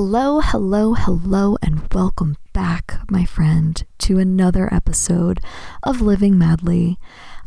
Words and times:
Hello, 0.00 0.38
hello, 0.38 0.94
hello, 0.94 1.56
and 1.60 1.92
welcome 1.92 2.36
back, 2.52 3.00
my 3.10 3.24
friend, 3.24 3.84
to 3.98 4.20
another 4.20 4.72
episode 4.72 5.40
of 5.82 6.00
Living 6.00 6.38
Madly. 6.38 7.00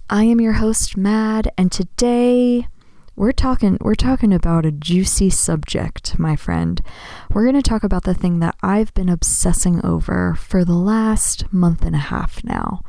I 0.10 0.26
am 0.26 0.42
your 0.42 0.52
host, 0.52 0.98
Mad, 0.98 1.50
and 1.58 1.72
today 1.72 2.68
we're 3.16 3.32
talking 3.32 3.78
we're 3.80 3.96
talking 3.96 4.34
about 4.34 4.66
a 4.66 4.72
juicy 4.74 5.30
subject, 5.30 6.20
my 6.20 6.36
friend. 6.36 6.82
We're 7.32 7.50
going 7.50 7.56
to 7.56 7.62
talk 7.62 7.86
about 7.86 8.04
the 8.04 8.14
thing 8.14 8.40
that 8.40 8.58
I've 8.62 8.94
been 8.96 9.08
obsessing 9.08 9.80
over 9.86 10.36
for 10.36 10.66
the 10.66 10.76
last 10.76 11.54
month 11.54 11.86
and 11.86 11.96
a 11.96 12.00
half 12.00 12.44
now. 12.44 12.84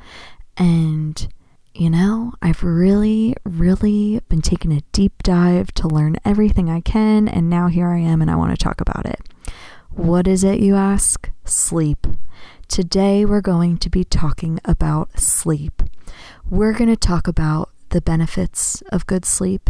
And 0.56 1.28
you 1.72 1.88
know, 1.88 2.32
I've 2.42 2.64
really, 2.64 3.36
really 3.44 4.22
been 4.28 4.42
taking 4.42 4.72
a 4.72 4.82
deep 4.90 5.22
dive 5.22 5.72
to 5.74 5.86
learn 5.86 6.16
everything 6.24 6.68
I 6.68 6.80
can, 6.80 7.28
and 7.28 7.48
now 7.48 7.68
here 7.68 7.90
I 7.90 8.00
am 8.00 8.20
and 8.20 8.28
I 8.28 8.34
want 8.34 8.50
to 8.50 8.62
talk 8.62 8.80
about 8.80 9.06
it. 9.06 9.20
What 9.94 10.26
is 10.26 10.42
it, 10.42 10.60
you 10.60 10.74
ask? 10.74 11.30
Sleep. 11.44 12.06
Today 12.66 13.26
we're 13.26 13.42
going 13.42 13.76
to 13.76 13.90
be 13.90 14.04
talking 14.04 14.58
about 14.64 15.20
sleep. 15.20 15.82
We're 16.48 16.72
going 16.72 16.88
to 16.88 16.96
talk 16.96 17.28
about 17.28 17.68
the 17.90 18.00
benefits 18.00 18.80
of 18.90 19.06
good 19.06 19.26
sleep, 19.26 19.68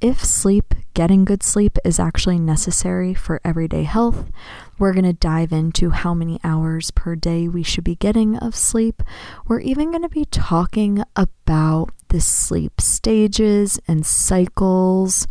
if 0.00 0.24
sleep, 0.24 0.74
getting 0.94 1.24
good 1.24 1.42
sleep, 1.42 1.76
is 1.84 1.98
actually 1.98 2.38
necessary 2.38 3.14
for 3.14 3.40
everyday 3.44 3.82
health. 3.82 4.30
We're 4.78 4.92
going 4.92 5.06
to 5.06 5.12
dive 5.12 5.52
into 5.52 5.90
how 5.90 6.14
many 6.14 6.38
hours 6.44 6.92
per 6.92 7.16
day 7.16 7.48
we 7.48 7.64
should 7.64 7.82
be 7.82 7.96
getting 7.96 8.36
of 8.36 8.54
sleep. 8.54 9.02
We're 9.48 9.60
even 9.60 9.90
going 9.90 10.02
to 10.02 10.08
be 10.08 10.24
talking 10.26 11.02
about 11.16 11.90
the 12.10 12.20
sleep 12.20 12.80
stages 12.80 13.80
and 13.88 14.06
cycles. 14.06 15.26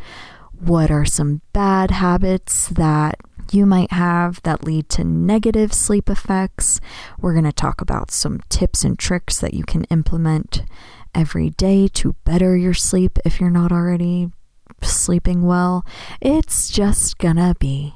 What 0.60 0.92
are 0.92 1.06
some 1.06 1.42
bad 1.54 1.92
habits 1.92 2.68
that 2.68 3.22
you 3.52 3.66
might 3.66 3.92
have 3.92 4.42
that 4.44 4.64
lead 4.64 4.90
to 4.90 5.04
negative 5.04 5.74
sleep 5.74 6.10
effects? 6.10 6.80
We're 7.20 7.34
going 7.34 7.46
to 7.46 7.52
talk 7.52 7.82
about 7.82 8.12
some 8.12 8.42
tips 8.50 8.84
and 8.84 8.98
tricks 8.98 9.40
that 9.40 9.54
you 9.54 9.64
can 9.64 9.84
implement 9.86 10.64
every 11.16 11.52
day 11.52 11.88
to 11.88 12.16
better 12.23 12.56
your 12.58 12.73
sleep 12.73 13.20
if 13.26 13.40
you're 13.40 13.50
not 13.50 13.72
already 13.72 14.32
sleeping 14.82 15.44
well. 15.44 15.86
It's 16.22 16.70
just 16.70 17.17
gonna 17.17 17.56
be 17.59 17.94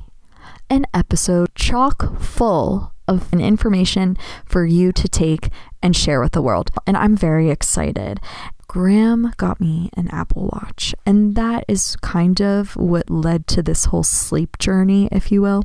an 0.69 0.85
episode 0.93 1.53
chock 1.55 2.19
full 2.19 2.93
of 3.07 3.33
information 3.33 4.17
for 4.45 4.65
you 4.65 4.91
to 4.91 5.07
take 5.07 5.49
and 5.81 5.95
share 5.95 6.19
with 6.19 6.33
the 6.33 6.41
world. 6.41 6.71
And 6.85 6.97
I'm 6.97 7.15
very 7.15 7.49
excited. 7.49 8.19
Graham 8.67 9.33
got 9.37 9.61
me 9.61 9.89
an 9.95 10.09
Apple 10.09 10.49
Watch, 10.53 10.93
and 11.05 11.35
that 11.35 11.63
is 11.67 11.95
kind 11.97 12.41
of 12.41 12.75
what 12.75 13.09
led 13.09 13.47
to 13.47 13.63
this 13.63 13.85
whole 13.85 14.03
sleep 14.03 14.57
journey, 14.59 15.07
if 15.11 15.31
you 15.31 15.41
will. 15.41 15.63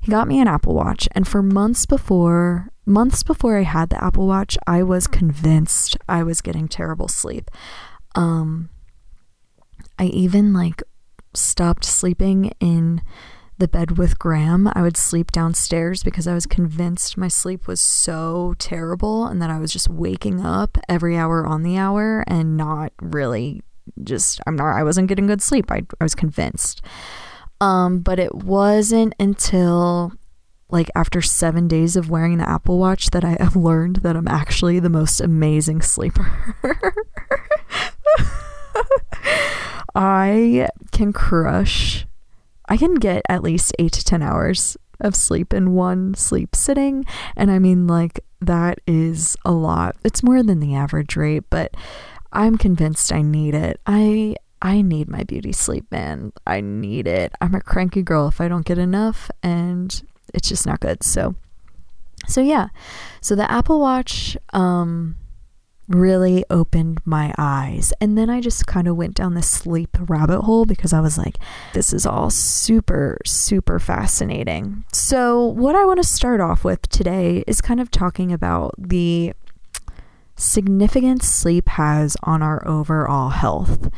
He 0.00 0.10
got 0.10 0.28
me 0.28 0.40
an 0.40 0.48
Apple 0.48 0.74
Watch, 0.74 1.08
and 1.12 1.26
for 1.26 1.42
months 1.42 1.86
before 1.86 2.68
months 2.84 3.22
before 3.22 3.58
I 3.58 3.62
had 3.62 3.90
the 3.90 4.02
Apple 4.02 4.26
Watch, 4.26 4.56
I 4.66 4.82
was 4.82 5.06
convinced 5.06 5.96
I 6.08 6.22
was 6.22 6.40
getting 6.40 6.68
terrible 6.68 7.08
sleep. 7.08 7.50
Um 8.14 8.68
I 9.98 10.04
even 10.06 10.52
like 10.52 10.82
stopped 11.34 11.84
sleeping 11.84 12.52
in 12.60 13.02
the 13.58 13.68
bed 13.68 13.98
with 13.98 14.18
Graham. 14.18 14.70
I 14.74 14.82
would 14.82 14.96
sleep 14.96 15.32
downstairs 15.32 16.02
because 16.02 16.26
I 16.26 16.34
was 16.34 16.46
convinced 16.46 17.16
my 17.16 17.28
sleep 17.28 17.66
was 17.66 17.80
so 17.80 18.54
terrible 18.58 19.26
and 19.26 19.40
that 19.40 19.50
I 19.50 19.58
was 19.58 19.72
just 19.72 19.88
waking 19.88 20.40
up 20.44 20.76
every 20.88 21.16
hour 21.16 21.46
on 21.46 21.62
the 21.62 21.76
hour 21.76 22.24
and 22.26 22.56
not 22.56 22.92
really 23.00 23.62
just 24.02 24.40
I'm 24.46 24.56
not 24.56 24.76
I 24.76 24.82
wasn't 24.82 25.08
getting 25.08 25.26
good 25.26 25.42
sleep. 25.42 25.70
I 25.70 25.82
I 26.00 26.04
was 26.04 26.14
convinced. 26.14 26.82
Um 27.60 28.00
but 28.00 28.18
it 28.18 28.34
wasn't 28.34 29.14
until 29.18 30.12
like 30.68 30.90
after 30.94 31.22
7 31.22 31.68
days 31.68 31.96
of 31.96 32.10
wearing 32.10 32.38
the 32.38 32.48
Apple 32.48 32.78
Watch 32.78 33.10
that 33.10 33.24
I 33.24 33.36
have 33.40 33.56
learned 33.70 33.96
that 33.96 34.16
I'm 34.16 34.28
actually 34.28 34.80
the 34.80 34.90
most 34.90 35.20
amazing 35.20 35.80
sleeper. 35.82 36.54
I 39.94 40.68
can 40.92 41.12
crush, 41.14 42.06
I 42.68 42.76
can 42.76 42.94
get 42.94 43.22
at 43.28 43.42
least 43.42 43.74
eight 43.78 43.92
to 43.92 44.04
10 44.04 44.22
hours 44.22 44.76
of 45.00 45.14
sleep 45.14 45.52
in 45.52 45.74
one 45.74 46.14
sleep 46.14 46.56
sitting. 46.56 47.04
And 47.36 47.50
I 47.50 47.58
mean, 47.58 47.86
like, 47.86 48.20
that 48.40 48.80
is 48.86 49.36
a 49.44 49.52
lot. 49.52 49.96
It's 50.04 50.22
more 50.22 50.42
than 50.42 50.60
the 50.60 50.74
average 50.74 51.16
rate, 51.16 51.44
but 51.50 51.74
I'm 52.32 52.56
convinced 52.58 53.12
I 53.12 53.22
need 53.22 53.54
it. 53.54 53.80
I. 53.86 54.36
I 54.62 54.80
need 54.80 55.10
my 55.10 55.22
beauty 55.22 55.52
sleep, 55.52 55.84
man. 55.92 56.32
I 56.46 56.62
need 56.62 57.06
it. 57.06 57.30
I'm 57.42 57.54
a 57.54 57.60
cranky 57.60 58.02
girl 58.02 58.26
if 58.26 58.40
I 58.40 58.48
don't 58.48 58.64
get 58.64 58.78
enough, 58.78 59.30
and 59.42 60.02
it's 60.32 60.48
just 60.48 60.66
not 60.66 60.80
good. 60.80 61.04
So, 61.04 61.34
so 62.26 62.40
yeah. 62.40 62.68
So 63.20 63.36
the 63.36 63.48
Apple 63.52 63.78
Watch, 63.80 64.34
um, 64.54 65.16
really 65.88 66.44
opened 66.50 67.00
my 67.04 67.32
eyes. 67.38 67.92
And 68.00 68.16
then 68.16 68.28
I 68.28 68.40
just 68.40 68.66
kind 68.66 68.88
of 68.88 68.96
went 68.96 69.14
down 69.14 69.34
the 69.34 69.42
sleep 69.42 69.96
rabbit 70.00 70.42
hole 70.42 70.66
because 70.66 70.92
I 70.92 71.00
was 71.00 71.16
like, 71.16 71.38
this 71.74 71.92
is 71.92 72.06
all 72.06 72.30
super, 72.30 73.18
super 73.24 73.78
fascinating. 73.78 74.84
So, 74.92 75.44
what 75.44 75.74
I 75.74 75.84
want 75.84 75.98
to 75.98 76.08
start 76.08 76.40
off 76.40 76.64
with 76.64 76.88
today 76.88 77.44
is 77.46 77.60
kind 77.60 77.80
of 77.80 77.90
talking 77.90 78.32
about 78.32 78.74
the 78.78 79.32
significance 80.36 81.26
sleep 81.26 81.68
has 81.70 82.16
on 82.22 82.42
our 82.42 82.66
overall 82.66 83.30
health. 83.30 83.90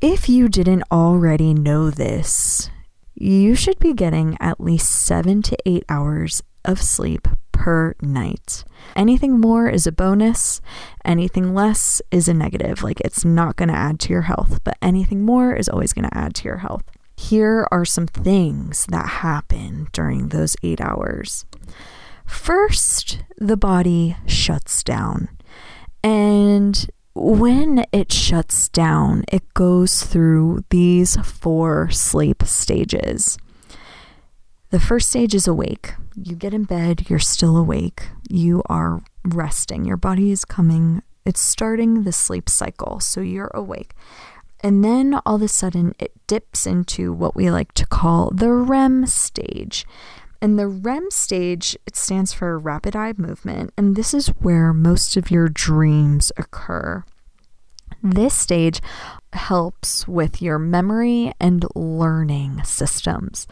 If 0.00 0.28
you 0.28 0.48
didn't 0.48 0.84
already 0.90 1.54
know 1.54 1.90
this, 1.90 2.70
you 3.14 3.54
should 3.54 3.78
be 3.78 3.92
getting 3.92 4.36
at 4.40 4.60
least 4.60 4.90
seven 4.90 5.42
to 5.42 5.56
eight 5.64 5.84
hours 5.88 6.42
of 6.64 6.80
sleep 6.82 7.28
per 7.54 7.94
night. 8.02 8.64
Anything 8.94 9.40
more 9.40 9.68
is 9.68 9.86
a 9.86 9.92
bonus, 9.92 10.60
anything 11.04 11.54
less 11.54 12.02
is 12.10 12.28
a 12.28 12.34
negative. 12.34 12.82
Like 12.82 13.00
it's 13.00 13.24
not 13.24 13.56
going 13.56 13.70
to 13.70 13.74
add 13.74 13.98
to 14.00 14.12
your 14.12 14.22
health, 14.22 14.60
but 14.64 14.76
anything 14.82 15.24
more 15.24 15.54
is 15.54 15.68
always 15.68 15.94
going 15.94 16.08
to 16.08 16.18
add 16.18 16.34
to 16.34 16.44
your 16.44 16.58
health. 16.58 16.82
Here 17.16 17.66
are 17.70 17.84
some 17.84 18.08
things 18.08 18.86
that 18.90 19.06
happen 19.06 19.86
during 19.92 20.28
those 20.28 20.56
eight 20.62 20.80
hours. 20.80 21.46
First, 22.26 23.22
the 23.38 23.56
body 23.56 24.16
shuts 24.26 24.82
down. 24.82 25.28
And 26.02 26.90
when 27.14 27.84
it 27.92 28.10
shuts 28.12 28.68
down, 28.68 29.24
it 29.30 29.54
goes 29.54 30.02
through 30.02 30.64
these 30.70 31.16
four 31.16 31.88
sleep 31.90 32.42
stages. 32.42 33.38
The 34.70 34.80
first 34.80 35.10
stage 35.10 35.36
is 35.36 35.46
awake. 35.46 35.94
You 36.16 36.36
get 36.36 36.54
in 36.54 36.64
bed, 36.64 37.10
you're 37.10 37.18
still 37.18 37.56
awake, 37.56 38.08
you 38.28 38.62
are 38.66 39.02
resting. 39.24 39.84
Your 39.84 39.96
body 39.96 40.30
is 40.30 40.44
coming, 40.44 41.02
it's 41.24 41.40
starting 41.40 42.04
the 42.04 42.12
sleep 42.12 42.48
cycle, 42.48 43.00
so 43.00 43.20
you're 43.20 43.50
awake. 43.52 43.94
And 44.60 44.84
then 44.84 45.20
all 45.26 45.36
of 45.36 45.42
a 45.42 45.48
sudden, 45.48 45.94
it 45.98 46.12
dips 46.26 46.66
into 46.66 47.12
what 47.12 47.34
we 47.34 47.50
like 47.50 47.72
to 47.74 47.86
call 47.86 48.30
the 48.30 48.50
REM 48.50 49.06
stage. 49.06 49.86
And 50.40 50.58
the 50.58 50.68
REM 50.68 51.10
stage, 51.10 51.76
it 51.86 51.96
stands 51.96 52.32
for 52.32 52.58
rapid 52.58 52.94
eye 52.94 53.14
movement, 53.16 53.72
and 53.76 53.96
this 53.96 54.14
is 54.14 54.28
where 54.28 54.72
most 54.72 55.16
of 55.16 55.30
your 55.30 55.48
dreams 55.48 56.30
occur. 56.36 57.04
This 58.04 58.36
stage 58.36 58.82
helps 59.32 60.06
with 60.06 60.42
your 60.42 60.58
memory 60.58 61.32
and 61.40 61.64
learning 61.74 62.62
systems. 62.62 63.46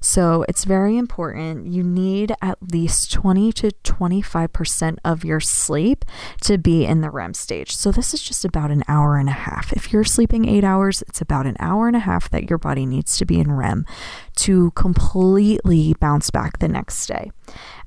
So 0.00 0.46
it's 0.48 0.64
very 0.64 0.96
important. 0.96 1.66
You 1.66 1.82
need 1.82 2.32
at 2.40 2.56
least 2.72 3.12
20 3.12 3.52
to 3.52 3.70
25% 3.84 4.96
of 5.04 5.26
your 5.26 5.40
sleep 5.40 6.06
to 6.40 6.56
be 6.56 6.86
in 6.86 7.02
the 7.02 7.10
REM 7.10 7.34
stage. 7.34 7.76
So 7.76 7.92
this 7.92 8.14
is 8.14 8.22
just 8.22 8.46
about 8.46 8.70
an 8.70 8.82
hour 8.88 9.18
and 9.18 9.28
a 9.28 9.32
half. 9.32 9.74
If 9.74 9.92
you're 9.92 10.04
sleeping 10.04 10.48
eight 10.48 10.64
hours, 10.64 11.02
it's 11.02 11.20
about 11.20 11.46
an 11.46 11.56
hour 11.60 11.86
and 11.86 11.96
a 11.96 12.00
half 12.00 12.30
that 12.30 12.48
your 12.48 12.58
body 12.58 12.86
needs 12.86 13.18
to 13.18 13.26
be 13.26 13.38
in 13.38 13.52
REM 13.52 13.84
to 14.36 14.70
completely 14.70 15.94
bounce 16.00 16.30
back 16.30 16.60
the 16.60 16.68
next 16.68 17.06
day. 17.06 17.30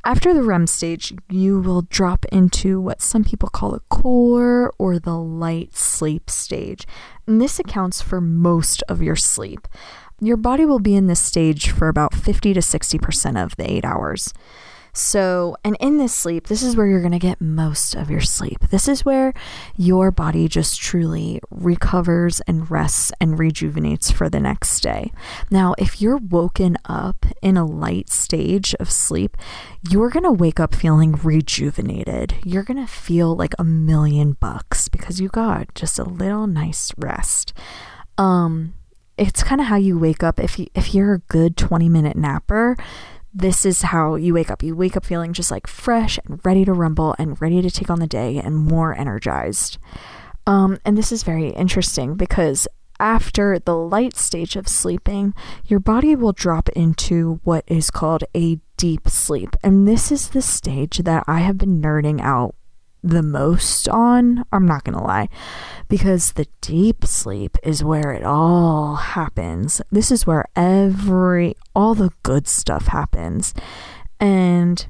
After 0.04 0.34
the 0.34 0.42
REM 0.42 0.66
stage, 0.66 1.14
you 1.30 1.60
will 1.60 1.84
drop 1.84 2.26
into 2.32 2.82
what 2.82 3.04
some 3.04 3.24
people 3.24 3.50
call 3.50 3.76
a 3.76 3.82
core 3.82 4.74
or 4.80 4.98
the 4.98 5.16
light 5.16 5.76
sleep 5.76 6.28
stage. 6.28 6.88
And 7.28 7.40
this 7.40 7.60
accounts 7.60 8.02
for 8.02 8.20
most 8.20 8.82
of 8.90 9.04
your 9.04 9.16
sleep. 9.16 9.68
Your 10.20 10.38
body 10.38 10.66
will 10.66 10.80
be 10.80 10.96
in 10.96 11.06
this 11.06 11.22
stage 11.22 11.70
for 11.70 11.88
about 11.88 12.16
50 12.16 12.54
to 12.56 12.62
60% 12.62 13.44
of 13.44 13.56
the 13.58 13.72
eight 13.72 13.86
hours. 13.86 14.34
So, 14.94 15.56
and 15.64 15.78
in 15.80 15.98
this 15.98 16.14
sleep, 16.14 16.48
this 16.48 16.64
is 16.64 16.76
where 16.76 16.88
you're 16.88 17.00
going 17.00 17.12
to 17.12 17.20
get 17.20 17.40
most 17.40 17.96
of 17.96 18.10
your 18.10 18.22
sleep. 18.22 18.60
This 18.70 18.88
is 18.88 19.06
where 19.06 19.34
your 19.78 20.12
body 20.12 20.48
just 20.48 20.82
truly 20.82 21.40
recovers 21.50 22.42
and 22.42 22.70
rests 22.70 23.12
and 23.22 23.40
rejuvenates 23.40 24.12
for 24.12 24.30
the 24.30 24.40
next 24.40 24.82
day. 24.82 25.12
Now, 25.50 25.76
if 25.78 26.02
you're 26.02 26.18
woken 26.18 26.78
up 26.86 27.26
in 27.42 27.56
a 27.56 27.66
light 27.66 28.10
stage 28.10 28.76
of 28.80 28.92
sleep, 28.92 29.38
you're 29.90 30.10
going 30.10 30.24
to 30.24 30.32
wake 30.32 30.60
up 30.60 30.76
feeling 30.76 31.14
rejuvenated. 31.14 32.36
You're 32.44 32.64
going 32.64 32.86
to 32.86 32.92
feel 32.92 33.36
like 33.36 33.54
a 33.58 33.64
million 33.64 34.34
bucks 34.34 34.90
because 34.90 35.22
you 35.22 35.30
got 35.30 35.74
just 35.74 36.00
a 36.00 36.04
little 36.04 36.48
nice 36.48 36.92
rest. 36.98 37.54
Um, 38.18 38.74
it's 39.18 39.44
kind 39.44 39.62
of 39.62 39.68
how 39.68 39.76
you 39.76 39.98
wake 39.98 40.24
up 40.24 40.40
if 40.40 40.58
you 40.58 40.68
if 40.74 40.96
you're 40.96 41.14
a 41.14 41.20
good 41.20 41.56
20 41.56 41.90
minute 41.90 42.18
napper 42.18 42.76
this 43.34 43.66
is 43.66 43.82
how 43.84 44.16
you 44.16 44.34
wake 44.34 44.52
up 44.52 44.62
you 44.64 44.76
wake 44.76 44.98
up 44.98 45.06
feeling 45.06 45.34
just 45.34 45.52
like 45.52 45.68
fresh 45.68 46.20
and 46.26 46.40
ready 46.44 46.66
to 46.66 46.74
rumble 46.74 47.16
and 47.18 47.42
ready 47.42 47.62
to 47.62 47.72
take 47.72 47.90
on 47.90 48.00
the 48.00 48.08
day 48.08 48.38
and 48.38 48.56
more 48.56 48.98
energized 48.98 49.78
um, 50.48 50.80
and 50.84 50.98
this 50.98 51.12
is 51.12 51.24
very 51.24 51.50
interesting 51.50 52.16
because 52.16 52.68
after 53.02 53.58
the 53.58 53.76
light 53.76 54.16
stage 54.16 54.56
of 54.56 54.68
sleeping, 54.68 55.34
your 55.66 55.80
body 55.80 56.16
will 56.16 56.34
drop 56.34 56.70
into 56.70 57.42
what 57.44 57.64
is 57.68 57.90
called 57.90 58.24
a 58.36 58.60
deep 58.78 59.10
sleep. 59.10 59.56
And 59.64 59.88
this 59.88 60.12
is 60.12 60.30
the 60.30 60.42
stage 60.42 61.00
that 61.00 61.24
I 61.28 61.40
have 61.40 61.58
been 61.58 61.82
nerding 61.82 62.22
out 62.22 62.56
the 63.04 63.24
most 63.24 63.88
on. 63.90 64.44
I'm 64.52 64.66
not 64.66 64.84
going 64.84 64.98
to 64.98 65.04
lie. 65.04 65.30
Because 65.88 66.34
the 66.34 66.48
deep 66.62 67.06
sleep 67.06 67.58
is 67.64 67.84
where 67.84 68.12
it 68.12 68.24
all 68.24 68.96
happens. 68.96 69.82
This 69.92 70.12
is 70.12 70.26
where 70.28 70.46
every, 70.56 71.56
all 71.76 71.96
the 71.96 72.12
good 72.24 72.48
stuff 72.48 72.88
happens. 72.88 73.54
And 74.20 74.88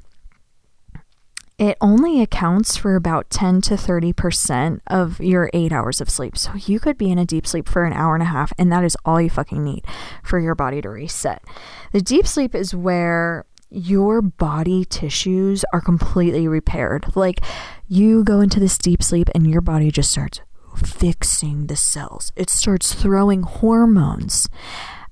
it 1.58 1.76
only 1.80 2.20
accounts 2.20 2.76
for 2.76 2.96
about 2.96 3.30
10 3.30 3.60
to 3.62 3.74
30% 3.74 4.80
of 4.88 5.20
your 5.20 5.48
eight 5.52 5.72
hours 5.72 6.00
of 6.00 6.10
sleep. 6.10 6.36
So 6.36 6.54
you 6.54 6.80
could 6.80 6.98
be 6.98 7.10
in 7.10 7.18
a 7.18 7.24
deep 7.24 7.46
sleep 7.46 7.68
for 7.68 7.84
an 7.84 7.92
hour 7.92 8.14
and 8.14 8.22
a 8.22 8.26
half, 8.26 8.52
and 8.58 8.72
that 8.72 8.82
is 8.82 8.96
all 9.04 9.20
you 9.20 9.30
fucking 9.30 9.62
need 9.62 9.84
for 10.24 10.40
your 10.40 10.56
body 10.56 10.82
to 10.82 10.88
reset. 10.88 11.40
The 11.92 12.00
deep 12.00 12.26
sleep 12.26 12.54
is 12.54 12.74
where 12.74 13.44
your 13.72 14.22
body 14.22 14.84
tissues 14.84 15.64
are 15.72 15.80
completely 15.80 16.46
repaired. 16.46 17.16
Like 17.16 17.40
you 17.88 18.24
go 18.24 18.40
into 18.40 18.60
this 18.60 18.78
deep 18.78 19.02
sleep, 19.02 19.28
and 19.34 19.48
your 19.48 19.60
body 19.60 19.90
just 19.90 20.12
starts 20.12 20.40
fixing 20.76 21.66
the 21.66 21.76
cells, 21.76 22.32
it 22.36 22.50
starts 22.50 22.94
throwing 22.94 23.42
hormones 23.42 24.48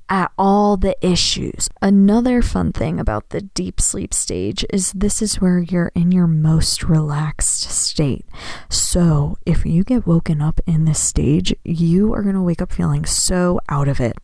at 0.09 0.33
all 0.37 0.77
the 0.77 0.97
issues. 1.07 1.69
Another 1.81 2.43
fun 2.43 2.73
thing 2.73 2.99
about 2.99 3.29
the 3.29 3.43
deep 3.43 3.81
sleep 3.81 4.12
stage 4.12 4.65
is 4.71 4.93
this 4.93 5.23
is 5.23 5.41
where 5.41 5.61
you're 5.61 5.93
in 5.95 6.11
your 6.11 6.27
most 6.27 6.83
relaxed 6.83 7.63
state. 7.71 8.27
So, 8.69 9.39
if 9.47 9.65
you 9.65 9.85
get 9.85 10.09
woken 10.09 10.43
up 10.43 10.61
in 10.67 10.85
this 10.85 11.03
stage, 11.03 11.55
you 11.65 12.13
are 12.13 12.23
going 12.23 12.35
to 12.35 12.43
wake 12.43 12.61
up 12.61 12.73
feeling 12.73 13.05
so 13.05 13.61
out 13.69 13.87
of 13.87 14.01
it, 14.01 14.17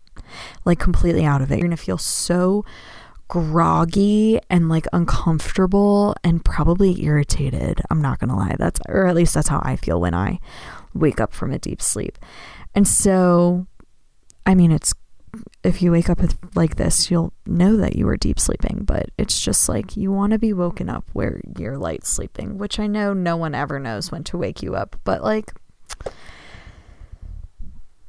like 0.65 0.81
completely 0.81 1.25
out 1.25 1.41
of 1.41 1.53
it. 1.53 1.59
You're 1.59 1.69
going 1.69 1.77
to 1.77 1.83
feel 1.83 1.99
so 1.99 2.65
groggy 3.29 4.39
and 4.49 4.69
like 4.69 4.87
uncomfortable 4.93 6.15
and 6.23 6.45
probably 6.45 7.03
irritated. 7.03 7.81
I'm 7.91 8.01
not 8.01 8.19
going 8.19 8.31
to 8.31 8.37
lie. 8.37 8.57
That's, 8.59 8.81
or 8.89 9.07
at 9.07 9.15
least 9.15 9.35
that's 9.35 9.49
how 9.49 9.61
I 9.65 9.77
feel 9.77 10.01
when 10.01 10.15
I 10.15 10.39
wake 10.95 11.21
up 11.21 11.33
from 11.33 11.53
a 11.53 11.59
deep 11.59 11.83
sleep. 11.83 12.19
And 12.75 12.87
so, 12.87 13.67
I 14.45 14.55
mean, 14.55 14.71
it's 14.71 14.95
if 15.63 15.83
you 15.83 15.93
wake 15.93 16.09
up 16.09 16.21
like 16.55 16.77
this, 16.77 17.11
you'll 17.11 17.33
know 17.47 17.77
that 17.77 17.97
you 17.97 18.07
were 18.07 18.17
deep 18.17 18.39
sleeping, 18.39 18.83
but 18.85 19.11
it's 19.19 19.41
just 19.41 19.69
like 19.69 19.97
you 19.97 20.11
want 20.11 20.33
to 20.33 20.39
be 20.39 20.53
woken 20.53 20.89
up 20.89 21.05
where 21.13 21.41
you're 21.59 21.77
light 21.77 22.07
sleeping, 22.07 22.59
which 22.59 22.79
I 22.79 22.87
know 22.87 23.13
no 23.13 23.37
one 23.37 23.55
ever 23.55 23.79
knows 23.79 24.11
when 24.11 24.25
to 24.25 24.39
wake 24.39 24.63
you 24.63 24.75
up, 24.75 24.97
but 25.05 25.23
like 25.23 25.53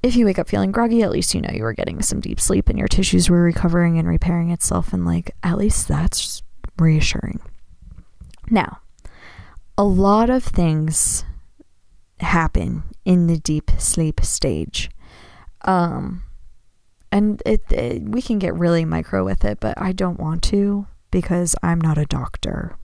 if 0.07 0.15
you 0.15 0.25
wake 0.25 0.39
up 0.39 0.47
feeling 0.47 0.71
groggy, 0.71 1.03
at 1.03 1.11
least 1.11 1.35
you 1.35 1.41
know 1.41 1.51
you 1.53 1.63
were 1.63 1.73
getting 1.73 2.01
some 2.01 2.19
deep 2.19 2.39
sleep 2.39 2.69
and 2.69 2.77
your 2.77 2.87
tissues 2.87 3.29
were 3.29 3.41
recovering 3.41 3.97
and 3.99 4.07
repairing 4.07 4.49
itself, 4.51 4.93
and 4.93 5.05
like 5.05 5.35
at 5.43 5.57
least 5.57 5.87
that's 5.87 6.41
reassuring. 6.79 7.39
Now, 8.49 8.79
a 9.77 9.83
lot 9.83 10.29
of 10.29 10.43
things 10.43 11.23
happen 12.19 12.83
in 13.05 13.27
the 13.27 13.37
deep 13.37 13.71
sleep 13.77 14.21
stage. 14.21 14.89
Um, 15.63 16.23
and 17.11 17.41
it, 17.45 17.63
it, 17.71 18.03
we 18.03 18.21
can 18.21 18.39
get 18.39 18.53
really 18.55 18.85
micro 18.85 19.23
with 19.23 19.45
it, 19.45 19.59
but 19.59 19.79
I 19.79 19.91
don't 19.91 20.19
want 20.19 20.43
to 20.43 20.87
because 21.11 21.55
I'm 21.63 21.79
not 21.79 21.97
a 21.97 22.05
doctor. 22.05 22.75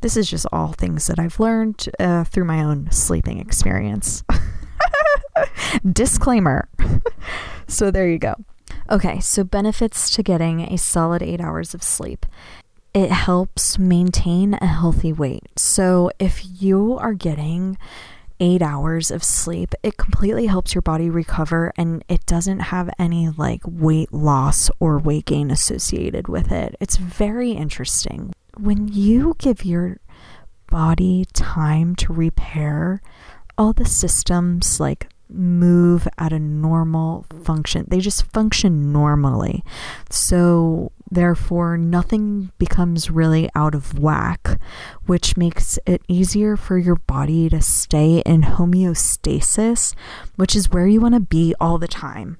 This 0.00 0.16
is 0.16 0.30
just 0.30 0.46
all 0.52 0.72
things 0.72 1.06
that 1.06 1.18
I've 1.18 1.40
learned 1.40 1.88
uh, 1.98 2.24
through 2.24 2.44
my 2.44 2.62
own 2.62 2.90
sleeping 2.90 3.40
experience. 3.40 4.24
Disclaimer. 5.92 6.68
so 7.68 7.90
there 7.90 8.08
you 8.08 8.18
go. 8.18 8.34
Okay, 8.90 9.18
so 9.20 9.42
benefits 9.42 10.10
to 10.10 10.22
getting 10.22 10.60
a 10.60 10.78
solid 10.78 11.22
eight 11.22 11.40
hours 11.40 11.74
of 11.74 11.82
sleep. 11.82 12.24
It 12.94 13.10
helps 13.10 13.78
maintain 13.78 14.54
a 14.54 14.66
healthy 14.66 15.12
weight. 15.12 15.44
So 15.56 16.10
if 16.18 16.62
you 16.62 16.96
are 16.98 17.12
getting 17.12 17.76
eight 18.38 18.62
hours 18.62 19.10
of 19.10 19.24
sleep, 19.24 19.74
it 19.82 19.96
completely 19.96 20.46
helps 20.46 20.74
your 20.74 20.82
body 20.82 21.10
recover 21.10 21.72
and 21.76 22.04
it 22.08 22.24
doesn't 22.26 22.60
have 22.60 22.90
any 22.98 23.28
like 23.28 23.62
weight 23.64 24.12
loss 24.12 24.70
or 24.78 24.98
weight 24.98 25.24
gain 25.24 25.50
associated 25.50 26.28
with 26.28 26.52
it. 26.52 26.76
It's 26.80 26.96
very 26.96 27.52
interesting. 27.52 28.32
When 28.56 28.88
you 28.88 29.34
give 29.38 29.64
your 29.64 29.98
body 30.68 31.26
time 31.32 31.96
to 31.96 32.12
repair, 32.12 33.02
all 33.58 33.72
the 33.72 33.84
systems 33.84 34.80
like 34.80 35.08
move 35.28 36.06
at 36.18 36.32
a 36.32 36.38
normal 36.38 37.26
function. 37.42 37.84
They 37.88 38.00
just 38.00 38.30
function 38.32 38.92
normally. 38.92 39.64
So 40.10 40.92
Therefore, 41.10 41.78
nothing 41.78 42.50
becomes 42.58 43.10
really 43.10 43.48
out 43.54 43.74
of 43.74 43.98
whack, 43.98 44.58
which 45.06 45.36
makes 45.36 45.78
it 45.86 46.02
easier 46.08 46.56
for 46.56 46.78
your 46.78 46.96
body 46.96 47.48
to 47.48 47.62
stay 47.62 48.22
in 48.26 48.42
homeostasis, 48.42 49.94
which 50.34 50.56
is 50.56 50.70
where 50.70 50.86
you 50.86 51.00
want 51.00 51.14
to 51.14 51.20
be 51.20 51.54
all 51.60 51.78
the 51.78 51.86
time. 51.86 52.38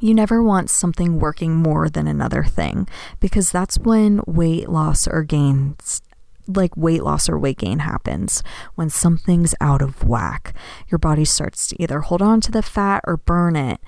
You 0.00 0.14
never 0.14 0.42
want 0.42 0.68
something 0.68 1.20
working 1.20 1.54
more 1.54 1.88
than 1.88 2.06
another 2.06 2.44
thing 2.44 2.88
because 3.20 3.50
that's 3.50 3.78
when 3.78 4.20
weight 4.26 4.68
loss 4.68 5.06
or 5.06 5.22
gains 5.22 6.02
like 6.46 6.76
weight 6.76 7.02
loss 7.02 7.28
or 7.28 7.38
weight 7.38 7.58
gain 7.58 7.80
happens 7.80 8.42
when 8.74 8.90
something's 8.90 9.54
out 9.60 9.82
of 9.82 10.04
whack. 10.04 10.54
Your 10.88 10.98
body 10.98 11.24
starts 11.24 11.66
to 11.68 11.82
either 11.82 12.00
hold 12.00 12.22
on 12.22 12.40
to 12.42 12.52
the 12.52 12.62
fat 12.62 13.02
or 13.06 13.16
burn 13.16 13.56
it 13.56 13.80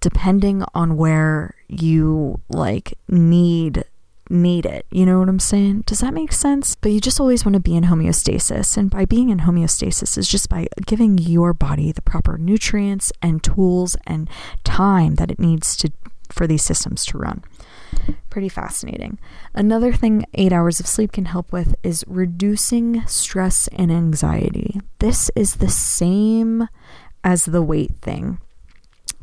depending 0.00 0.62
on 0.74 0.96
where 0.96 1.54
you 1.68 2.40
like 2.48 2.94
need 3.08 3.84
need 4.28 4.66
it. 4.66 4.86
You 4.90 5.06
know 5.06 5.20
what 5.20 5.28
I'm 5.28 5.38
saying? 5.38 5.82
Does 5.86 6.00
that 6.00 6.14
make 6.14 6.32
sense? 6.32 6.74
But 6.74 6.92
you 6.92 7.00
just 7.00 7.20
always 7.20 7.44
want 7.44 7.54
to 7.54 7.60
be 7.60 7.76
in 7.76 7.84
homeostasis. 7.84 8.76
And 8.76 8.90
by 8.90 9.04
being 9.04 9.30
in 9.30 9.40
homeostasis 9.40 10.18
is 10.18 10.28
just 10.28 10.48
by 10.48 10.66
giving 10.84 11.18
your 11.18 11.54
body 11.54 11.92
the 11.92 12.02
proper 12.02 12.36
nutrients 12.36 13.12
and 13.22 13.42
tools 13.42 13.96
and 14.06 14.28
time 14.64 15.14
that 15.16 15.30
it 15.30 15.38
needs 15.38 15.76
to 15.76 15.92
for 16.30 16.46
these 16.46 16.64
systems 16.64 17.04
to 17.06 17.18
run. 17.18 17.44
Pretty 18.36 18.50
fascinating. 18.50 19.18
Another 19.54 19.94
thing 19.94 20.26
8 20.34 20.52
hours 20.52 20.78
of 20.78 20.86
sleep 20.86 21.10
can 21.10 21.24
help 21.24 21.54
with 21.54 21.74
is 21.82 22.04
reducing 22.06 23.02
stress 23.06 23.66
and 23.68 23.90
anxiety. 23.90 24.78
This 24.98 25.30
is 25.34 25.56
the 25.56 25.70
same 25.70 26.68
as 27.24 27.46
the 27.46 27.62
weight 27.62 27.94
thing. 28.02 28.36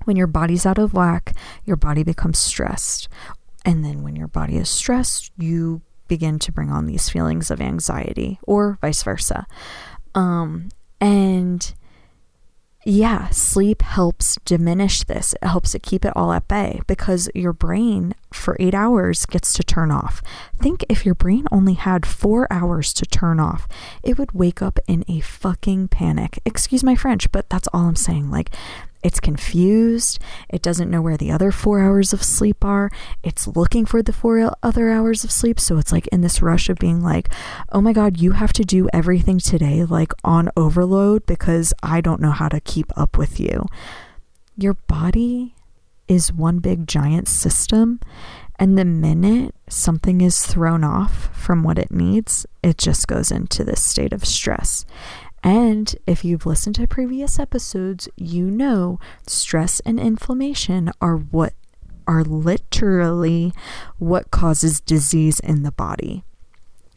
When 0.06 0.18
your 0.18 0.26
body's 0.26 0.66
out 0.66 0.80
of 0.80 0.96
whack, 0.96 1.36
your 1.64 1.76
body 1.76 2.02
becomes 2.02 2.40
stressed. 2.40 3.08
And 3.64 3.86
then 3.86 4.02
when 4.02 4.16
your 4.16 4.30
body 4.30 4.58
is 4.58 4.68
stressed, 4.68 5.32
you 5.38 5.84
begin 6.08 6.40
to 6.40 6.52
bring 6.52 6.72
on 6.72 6.88
these 6.88 7.08
feelings 7.08 7.52
of 7.52 7.62
anxiety 7.62 8.40
or 8.48 8.80
vice 8.82 9.04
versa. 9.04 9.46
Um, 10.16 10.70
and 11.00 11.72
yeah, 12.86 13.30
sleep 13.30 13.82
helps 13.82 14.38
diminish 14.44 15.04
this. 15.04 15.34
It 15.42 15.48
helps 15.48 15.72
to 15.72 15.80
keep 15.80 16.04
it 16.04 16.14
all 16.16 16.34
at 16.34 16.48
bay 16.48 16.82
because 16.86 17.30
your 17.34 17.54
brain 17.54 18.14
for 18.32 18.58
eight 18.60 18.74
hours 18.74 19.26
gets 19.26 19.54
to 19.54 19.64
turn 19.64 19.90
off. 19.90 20.22
Think 20.60 20.84
if 20.90 21.06
your 21.06 21.16
brain 21.16 21.46
only 21.52 21.74
had 21.74 22.06
four 22.06 22.48
hours 22.52 22.92
to 22.94 23.06
turn 23.06 23.40
off, 23.40 23.68
it 24.04 24.18
would 24.18 24.34
wake 24.34 24.62
up 24.62 24.80
in 24.88 25.06
a 25.08 25.22
fucking 25.22 25.88
panic. 25.88 26.40
Excuse 26.46 26.84
my 26.84 26.96
French, 26.96 27.32
but 27.32 27.50
that's 27.50 27.70
all 27.74 27.86
I'm 27.88 27.96
saying. 27.96 28.30
Like, 28.30 28.50
it's 29.04 29.20
confused. 29.20 30.20
It 30.50 30.62
doesn't 30.62 30.90
know 30.90 31.02
where 31.02 31.18
the 31.18 31.32
other 31.32 31.52
four 31.52 31.82
hours 31.82 32.14
of 32.14 32.24
sleep 32.24 32.64
are. 32.64 32.90
It's 33.22 33.48
looking 33.48 33.86
for 33.86 34.02
the 34.02 34.14
four 34.14 34.54
other 34.64 34.90
hours 34.90 35.24
of 35.24 35.32
sleep. 35.32 35.60
So 35.60 35.78
it's 35.78 35.92
like 35.92 36.08
in 36.08 36.22
this 36.22 36.42
rush 36.42 36.70
of 36.70 36.78
being 36.78 37.02
like, 37.02 37.30
oh 37.72 37.82
my 37.82 37.94
God, 37.94 38.20
you 38.20 38.32
have 38.32 38.54
to 38.54 38.64
do 38.64 38.90
everything 38.94 39.40
today, 39.40 39.84
like 39.84 40.14
on 40.24 40.50
overload, 40.56 41.26
because 41.26 41.74
I 41.84 42.02
don't 42.02 42.22
know 42.22 42.32
how 42.32 42.48
to 42.50 42.62
keep 42.62 42.92
up 42.98 43.18
with 43.18 43.40
you. 43.40 43.66
Your 44.58 44.76
body 44.88 45.56
is 46.08 46.32
one 46.32 46.60
big 46.60 46.88
giant 46.88 47.28
system. 47.28 48.00
And 48.60 48.78
the 48.78 48.86
minute 48.86 49.56
something 49.68 50.22
is 50.22 50.46
thrown 50.46 50.84
off 50.84 51.36
from 51.36 51.64
what 51.64 51.80
it 51.80 51.92
needs, 51.92 52.46
it 52.62 52.78
just 52.78 53.08
goes 53.08 53.32
into 53.32 53.64
this 53.64 53.84
state 53.84 54.14
of 54.14 54.24
stress. 54.26 54.86
And 55.44 55.96
if 56.08 56.24
you've 56.24 56.46
listened 56.46 56.76
to 56.76 56.88
previous 56.88 57.38
episodes, 57.38 58.08
you 58.16 58.50
know 58.50 59.00
stress 59.28 59.82
and 59.82 60.00
inflammation 60.00 60.90
are 61.02 61.18
what 61.18 61.54
are 62.08 62.24
literally 62.24 63.54
what 63.98 64.32
causes 64.32 64.80
disease 64.80 65.40
in 65.40 65.64
the 65.64 65.72
body. 65.72 66.24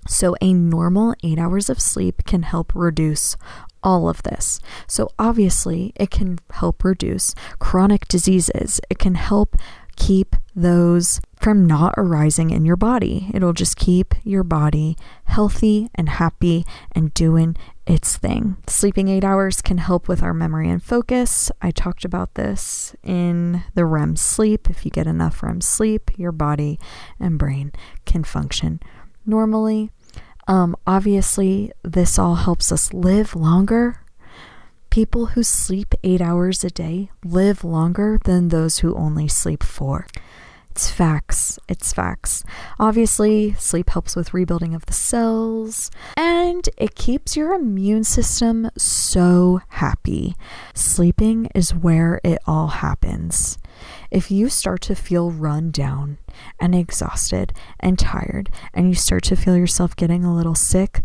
So, 0.08 0.36
a 0.40 0.52
normal 0.52 1.14
eight 1.24 1.38
hours 1.38 1.68
of 1.68 1.80
sleep 1.80 2.24
can 2.24 2.44
help 2.44 2.72
reduce 2.74 3.36
all 3.82 4.08
of 4.08 4.22
this. 4.22 4.60
So, 4.86 5.08
obviously, 5.18 5.92
it 5.96 6.10
can 6.10 6.38
help 6.50 6.84
reduce 6.84 7.34
chronic 7.58 8.06
diseases, 8.06 8.80
it 8.88 9.00
can 9.00 9.16
help 9.16 9.56
keep 9.96 10.36
those 10.54 11.20
from 11.46 11.64
not 11.64 11.94
arising 11.96 12.50
in 12.50 12.64
your 12.64 12.74
body. 12.74 13.30
It'll 13.32 13.52
just 13.52 13.76
keep 13.76 14.16
your 14.24 14.42
body 14.42 14.96
healthy 15.26 15.88
and 15.94 16.08
happy 16.08 16.64
and 16.90 17.14
doing 17.14 17.56
its 17.86 18.16
thing. 18.16 18.56
Sleeping 18.66 19.06
eight 19.06 19.22
hours 19.22 19.62
can 19.62 19.78
help 19.78 20.08
with 20.08 20.24
our 20.24 20.34
memory 20.34 20.68
and 20.68 20.82
focus. 20.82 21.52
I 21.62 21.70
talked 21.70 22.04
about 22.04 22.34
this 22.34 22.96
in 23.04 23.62
the 23.76 23.84
REM 23.84 24.16
sleep. 24.16 24.68
If 24.68 24.84
you 24.84 24.90
get 24.90 25.06
enough 25.06 25.40
REM 25.40 25.60
sleep, 25.60 26.10
your 26.18 26.32
body 26.32 26.80
and 27.20 27.38
brain 27.38 27.70
can 28.06 28.24
function 28.24 28.80
normally. 29.24 29.92
Um, 30.48 30.74
obviously, 30.84 31.70
this 31.84 32.18
all 32.18 32.34
helps 32.34 32.72
us 32.72 32.92
live 32.92 33.36
longer 33.36 34.00
People 34.96 35.26
who 35.26 35.42
sleep 35.42 35.94
eight 36.02 36.22
hours 36.22 36.64
a 36.64 36.70
day 36.70 37.10
live 37.22 37.62
longer 37.62 38.18
than 38.24 38.48
those 38.48 38.78
who 38.78 38.94
only 38.94 39.28
sleep 39.28 39.62
four. 39.62 40.06
It's 40.76 40.90
facts. 40.90 41.58
It's 41.70 41.94
facts. 41.94 42.44
Obviously, 42.78 43.54
sleep 43.54 43.88
helps 43.88 44.14
with 44.14 44.34
rebuilding 44.34 44.74
of 44.74 44.84
the 44.84 44.92
cells 44.92 45.90
and 46.18 46.68
it 46.76 46.94
keeps 46.94 47.34
your 47.34 47.54
immune 47.54 48.04
system 48.04 48.68
so 48.76 49.62
happy. 49.68 50.36
Sleeping 50.74 51.46
is 51.54 51.74
where 51.74 52.20
it 52.22 52.40
all 52.46 52.66
happens. 52.66 53.56
If 54.10 54.30
you 54.30 54.50
start 54.50 54.82
to 54.82 54.94
feel 54.94 55.30
run 55.30 55.70
down 55.70 56.18
and 56.60 56.74
exhausted 56.74 57.54
and 57.80 57.98
tired, 57.98 58.50
and 58.74 58.86
you 58.86 58.94
start 58.94 59.22
to 59.24 59.34
feel 59.34 59.56
yourself 59.56 59.96
getting 59.96 60.26
a 60.26 60.36
little 60.36 60.54
sick, 60.54 61.00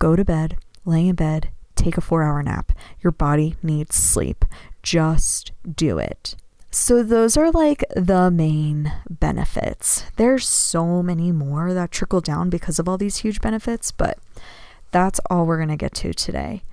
go 0.00 0.16
to 0.16 0.24
bed, 0.24 0.56
lay 0.84 1.06
in 1.06 1.14
bed, 1.14 1.50
take 1.76 1.96
a 1.96 2.00
four 2.00 2.24
hour 2.24 2.42
nap. 2.42 2.72
Your 3.04 3.12
body 3.12 3.54
needs 3.62 3.94
sleep. 3.94 4.44
Just 4.82 5.52
do 5.76 5.96
it. 5.96 6.34
So, 6.78 7.02
those 7.02 7.38
are 7.38 7.50
like 7.50 7.82
the 7.96 8.30
main 8.30 8.92
benefits. 9.08 10.04
There's 10.16 10.46
so 10.46 11.02
many 11.02 11.32
more 11.32 11.72
that 11.72 11.90
trickle 11.90 12.20
down 12.20 12.50
because 12.50 12.78
of 12.78 12.86
all 12.86 12.98
these 12.98 13.16
huge 13.16 13.40
benefits, 13.40 13.90
but 13.90 14.18
that's 14.90 15.18
all 15.30 15.46
we're 15.46 15.56
going 15.56 15.70
to 15.70 15.76
get 15.76 15.94
to 15.94 16.12
today. 16.12 16.64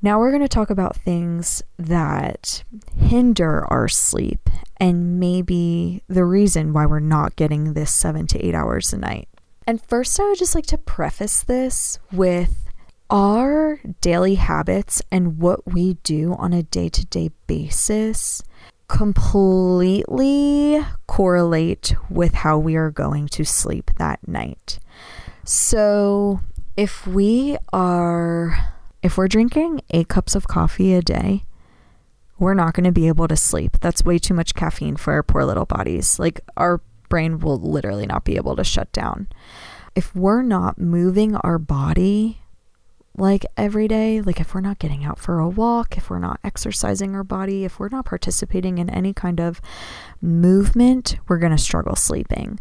Now, 0.00 0.18
we're 0.18 0.30
going 0.30 0.40
to 0.40 0.48
talk 0.48 0.70
about 0.70 0.96
things 0.96 1.62
that 1.78 2.64
hinder 2.96 3.66
our 3.70 3.88
sleep 3.88 4.48
and 4.78 5.20
maybe 5.20 6.02
the 6.08 6.24
reason 6.24 6.72
why 6.72 6.86
we're 6.86 6.98
not 6.98 7.36
getting 7.36 7.74
this 7.74 7.92
seven 7.92 8.26
to 8.28 8.44
eight 8.44 8.54
hours 8.54 8.94
a 8.94 8.96
night. 8.96 9.28
And 9.66 9.82
first, 9.82 10.18
I 10.18 10.30
would 10.30 10.38
just 10.38 10.54
like 10.54 10.66
to 10.66 10.78
preface 10.78 11.42
this 11.42 11.98
with 12.10 12.70
our 13.10 13.80
daily 14.00 14.36
habits 14.36 15.02
and 15.12 15.38
what 15.38 15.70
we 15.70 15.98
do 16.04 16.34
on 16.38 16.54
a 16.54 16.62
day 16.62 16.88
to 16.88 17.04
day 17.04 17.30
basis 17.46 18.42
completely 18.90 20.84
correlate 21.06 21.94
with 22.10 22.34
how 22.34 22.58
we 22.58 22.74
are 22.74 22.90
going 22.90 23.28
to 23.28 23.44
sleep 23.44 23.92
that 23.98 24.26
night. 24.26 24.80
So, 25.44 26.40
if 26.76 27.06
we 27.06 27.56
are 27.72 28.74
if 29.02 29.16
we're 29.16 29.28
drinking 29.28 29.80
8 29.90 30.08
cups 30.08 30.34
of 30.34 30.48
coffee 30.48 30.92
a 30.92 31.00
day, 31.00 31.44
we're 32.38 32.54
not 32.54 32.74
going 32.74 32.84
to 32.84 32.92
be 32.92 33.08
able 33.08 33.28
to 33.28 33.36
sleep. 33.36 33.78
That's 33.80 34.04
way 34.04 34.18
too 34.18 34.34
much 34.34 34.54
caffeine 34.54 34.96
for 34.96 35.12
our 35.12 35.22
poor 35.22 35.44
little 35.44 35.66
bodies. 35.66 36.18
Like 36.18 36.40
our 36.56 36.82
brain 37.08 37.38
will 37.38 37.58
literally 37.58 38.06
not 38.06 38.24
be 38.24 38.36
able 38.36 38.56
to 38.56 38.64
shut 38.64 38.92
down. 38.92 39.28
If 39.94 40.14
we're 40.14 40.42
not 40.42 40.78
moving 40.78 41.36
our 41.36 41.58
body 41.58 42.39
like 43.20 43.44
every 43.56 43.86
day, 43.86 44.20
like 44.20 44.40
if 44.40 44.54
we're 44.54 44.60
not 44.60 44.78
getting 44.78 45.04
out 45.04 45.18
for 45.18 45.38
a 45.38 45.48
walk, 45.48 45.96
if 45.96 46.10
we're 46.10 46.18
not 46.18 46.40
exercising 46.42 47.14
our 47.14 47.24
body, 47.24 47.64
if 47.64 47.78
we're 47.78 47.88
not 47.88 48.06
participating 48.06 48.78
in 48.78 48.90
any 48.90 49.12
kind 49.12 49.40
of 49.40 49.60
movement, 50.20 51.16
we're 51.28 51.38
going 51.38 51.52
to 51.52 51.58
struggle 51.58 51.94
sleeping. 51.94 52.58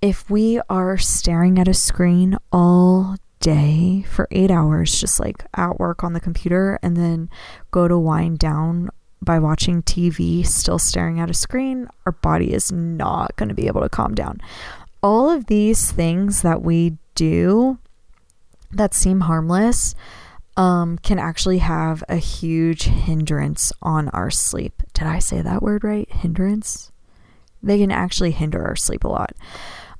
If 0.00 0.28
we 0.28 0.60
are 0.68 0.98
staring 0.98 1.58
at 1.58 1.68
a 1.68 1.74
screen 1.74 2.36
all 2.50 3.16
day 3.40 4.04
for 4.08 4.26
eight 4.30 4.50
hours, 4.50 4.98
just 4.98 5.20
like 5.20 5.44
at 5.54 5.78
work 5.78 6.02
on 6.02 6.12
the 6.12 6.20
computer, 6.20 6.78
and 6.82 6.96
then 6.96 7.28
go 7.70 7.86
to 7.86 7.98
wind 7.98 8.38
down 8.38 8.88
by 9.20 9.38
watching 9.38 9.82
TV, 9.82 10.44
still 10.44 10.78
staring 10.78 11.20
at 11.20 11.30
a 11.30 11.34
screen, 11.34 11.86
our 12.06 12.12
body 12.12 12.52
is 12.52 12.72
not 12.72 13.36
going 13.36 13.48
to 13.48 13.54
be 13.54 13.68
able 13.68 13.82
to 13.82 13.88
calm 13.88 14.14
down. 14.14 14.40
All 15.02 15.30
of 15.30 15.46
these 15.46 15.92
things 15.92 16.42
that 16.42 16.62
we 16.62 16.96
do 17.14 17.78
that 18.72 18.94
seem 18.94 19.20
harmless 19.20 19.94
um, 20.56 20.98
can 20.98 21.18
actually 21.18 21.58
have 21.58 22.04
a 22.08 22.16
huge 22.16 22.84
hindrance 22.84 23.72
on 23.80 24.08
our 24.10 24.30
sleep. 24.30 24.82
Did 24.92 25.06
I 25.06 25.18
say 25.18 25.40
that 25.40 25.62
word 25.62 25.84
right? 25.84 26.10
Hindrance? 26.10 26.92
They 27.62 27.78
can 27.78 27.90
actually 27.90 28.32
hinder 28.32 28.62
our 28.64 28.76
sleep 28.76 29.04
a 29.04 29.08
lot. 29.08 29.34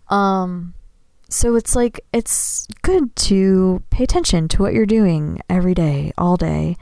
Um, 0.09 0.75
so 1.29 1.57
it's 1.57 1.75
like 1.75 2.01
it's 2.13 2.67
good 2.83 3.15
to 3.17 3.83
pay 3.91 4.05
attention 4.05 4.49
to 4.49 4.63
what 4.63 4.75
you're 4.75 4.85
doing 4.85 5.41
every 5.49 5.75
day, 5.75 6.13
all 6.19 6.37
day, 6.37 6.77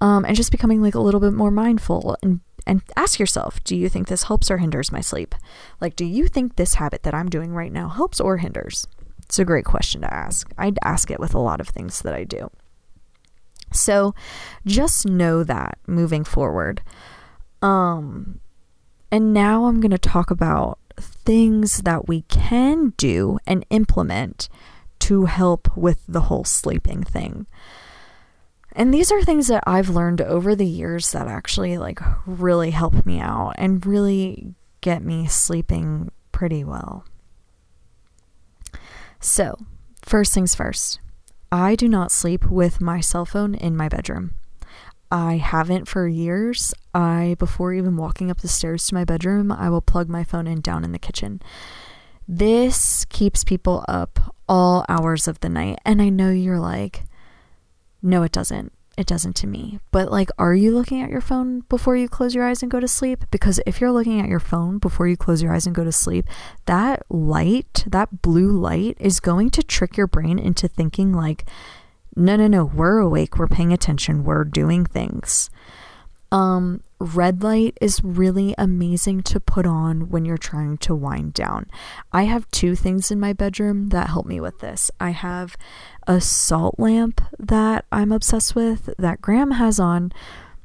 um, 0.00 0.24
and 0.26 0.36
just 0.36 0.50
becoming 0.50 0.82
like 0.82 0.94
a 0.94 1.00
little 1.00 1.20
bit 1.20 1.32
more 1.32 1.50
mindful 1.50 2.16
and 2.22 2.40
and 2.66 2.82
ask 2.96 3.20
yourself, 3.20 3.62
do 3.62 3.76
you 3.76 3.88
think 3.88 4.08
this 4.08 4.24
helps 4.24 4.50
or 4.50 4.58
hinders 4.58 4.90
my 4.90 5.00
sleep? 5.00 5.36
Like, 5.80 5.94
do 5.94 6.04
you 6.04 6.26
think 6.26 6.56
this 6.56 6.74
habit 6.74 7.04
that 7.04 7.14
I'm 7.14 7.28
doing 7.28 7.52
right 7.52 7.72
now 7.72 7.88
helps 7.88 8.20
or 8.20 8.38
hinders? 8.38 8.88
It's 9.26 9.38
a 9.38 9.44
great 9.44 9.64
question 9.64 10.00
to 10.00 10.12
ask. 10.12 10.50
I'd 10.56 10.78
ask 10.82 11.10
it 11.10 11.20
with 11.20 11.34
a 11.34 11.38
lot 11.38 11.60
of 11.60 11.68
things 11.68 12.00
that 12.02 12.14
I 12.14 12.24
do. 12.24 12.50
So 13.72 14.14
just 14.64 15.06
know 15.06 15.44
that 15.44 15.78
moving 15.86 16.24
forward. 16.24 16.82
Um 17.60 18.40
and 19.10 19.32
now 19.32 19.66
I'm 19.66 19.80
going 19.80 19.92
to 19.92 19.98
talk 19.98 20.30
about 20.30 20.78
things 20.98 21.78
that 21.82 22.08
we 22.08 22.22
can 22.22 22.92
do 22.96 23.38
and 23.46 23.64
implement 23.70 24.48
to 25.00 25.26
help 25.26 25.76
with 25.76 26.02
the 26.08 26.22
whole 26.22 26.44
sleeping 26.44 27.02
thing. 27.04 27.46
And 28.72 28.92
these 28.92 29.10
are 29.12 29.22
things 29.22 29.46
that 29.48 29.64
I've 29.66 29.88
learned 29.88 30.20
over 30.20 30.54
the 30.54 30.66
years 30.66 31.12
that 31.12 31.28
actually 31.28 31.78
like 31.78 32.00
really 32.26 32.70
help 32.70 33.06
me 33.06 33.20
out 33.20 33.54
and 33.56 33.84
really 33.86 34.54
get 34.80 35.02
me 35.02 35.26
sleeping 35.26 36.10
pretty 36.32 36.64
well. 36.64 37.04
So, 39.20 39.56
first 40.02 40.32
things 40.32 40.54
first, 40.54 41.00
I 41.50 41.74
do 41.74 41.88
not 41.88 42.12
sleep 42.12 42.46
with 42.46 42.80
my 42.80 43.00
cell 43.00 43.24
phone 43.24 43.54
in 43.54 43.76
my 43.76 43.88
bedroom. 43.88 44.34
I 45.10 45.36
haven't 45.36 45.88
for 45.88 46.08
years. 46.08 46.74
I, 46.92 47.36
before 47.38 47.72
even 47.72 47.96
walking 47.96 48.30
up 48.30 48.40
the 48.40 48.48
stairs 48.48 48.86
to 48.88 48.94
my 48.94 49.04
bedroom, 49.04 49.52
I 49.52 49.70
will 49.70 49.80
plug 49.80 50.08
my 50.08 50.24
phone 50.24 50.46
in 50.46 50.60
down 50.60 50.84
in 50.84 50.92
the 50.92 50.98
kitchen. 50.98 51.40
This 52.26 53.04
keeps 53.04 53.44
people 53.44 53.84
up 53.88 54.34
all 54.48 54.84
hours 54.88 55.28
of 55.28 55.40
the 55.40 55.48
night. 55.48 55.78
And 55.84 56.02
I 56.02 56.08
know 56.08 56.30
you're 56.30 56.58
like, 56.58 57.04
no, 58.02 58.22
it 58.24 58.32
doesn't 58.32 58.72
it 58.96 59.06
doesn't 59.06 59.36
to 59.36 59.46
me. 59.46 59.78
But 59.90 60.10
like, 60.10 60.30
are 60.38 60.54
you 60.54 60.74
looking 60.74 61.02
at 61.02 61.10
your 61.10 61.20
phone 61.20 61.60
before 61.68 61.96
you 61.96 62.08
close 62.08 62.34
your 62.34 62.44
eyes 62.44 62.62
and 62.62 62.70
go 62.70 62.80
to 62.80 62.88
sleep? 62.88 63.24
Because 63.30 63.60
if 63.66 63.80
you're 63.80 63.92
looking 63.92 64.20
at 64.20 64.28
your 64.28 64.40
phone 64.40 64.78
before 64.78 65.06
you 65.06 65.16
close 65.16 65.42
your 65.42 65.52
eyes 65.52 65.66
and 65.66 65.74
go 65.74 65.84
to 65.84 65.92
sleep, 65.92 66.26
that 66.64 67.02
light, 67.10 67.84
that 67.86 68.22
blue 68.22 68.50
light, 68.50 68.96
is 68.98 69.20
going 69.20 69.50
to 69.50 69.62
trick 69.62 69.96
your 69.96 70.06
brain 70.06 70.38
into 70.38 70.66
thinking, 70.66 71.12
like, 71.12 71.44
no, 72.16 72.36
no, 72.36 72.46
no, 72.46 72.64
we're 72.64 72.98
awake, 72.98 73.38
we're 73.38 73.46
paying 73.46 73.72
attention, 73.72 74.24
we're 74.24 74.44
doing 74.44 74.86
things. 74.86 75.50
Um, 76.32 76.82
red 76.98 77.42
light 77.42 77.76
is 77.80 78.02
really 78.02 78.54
amazing 78.56 79.22
to 79.22 79.40
put 79.40 79.66
on 79.66 80.08
when 80.08 80.24
you're 80.24 80.38
trying 80.38 80.78
to 80.78 80.94
wind 80.94 81.34
down. 81.34 81.66
I 82.12 82.24
have 82.24 82.50
two 82.50 82.74
things 82.74 83.10
in 83.10 83.20
my 83.20 83.32
bedroom 83.32 83.88
that 83.88 84.08
help 84.08 84.26
me 84.26 84.40
with 84.40 84.60
this. 84.60 84.90
I 84.98 85.10
have 85.10 85.56
a 86.06 86.20
salt 86.20 86.78
lamp 86.78 87.20
that 87.38 87.84
I'm 87.92 88.12
obsessed 88.12 88.54
with 88.54 88.90
that 88.98 89.20
Graham 89.20 89.52
has 89.52 89.78
on 89.78 90.12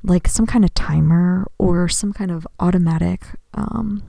like 0.03 0.27
some 0.27 0.45
kind 0.45 0.63
of 0.63 0.73
timer 0.73 1.47
or 1.57 1.87
some 1.87 2.13
kind 2.13 2.31
of 2.31 2.47
automatic 2.59 3.25
um 3.53 4.01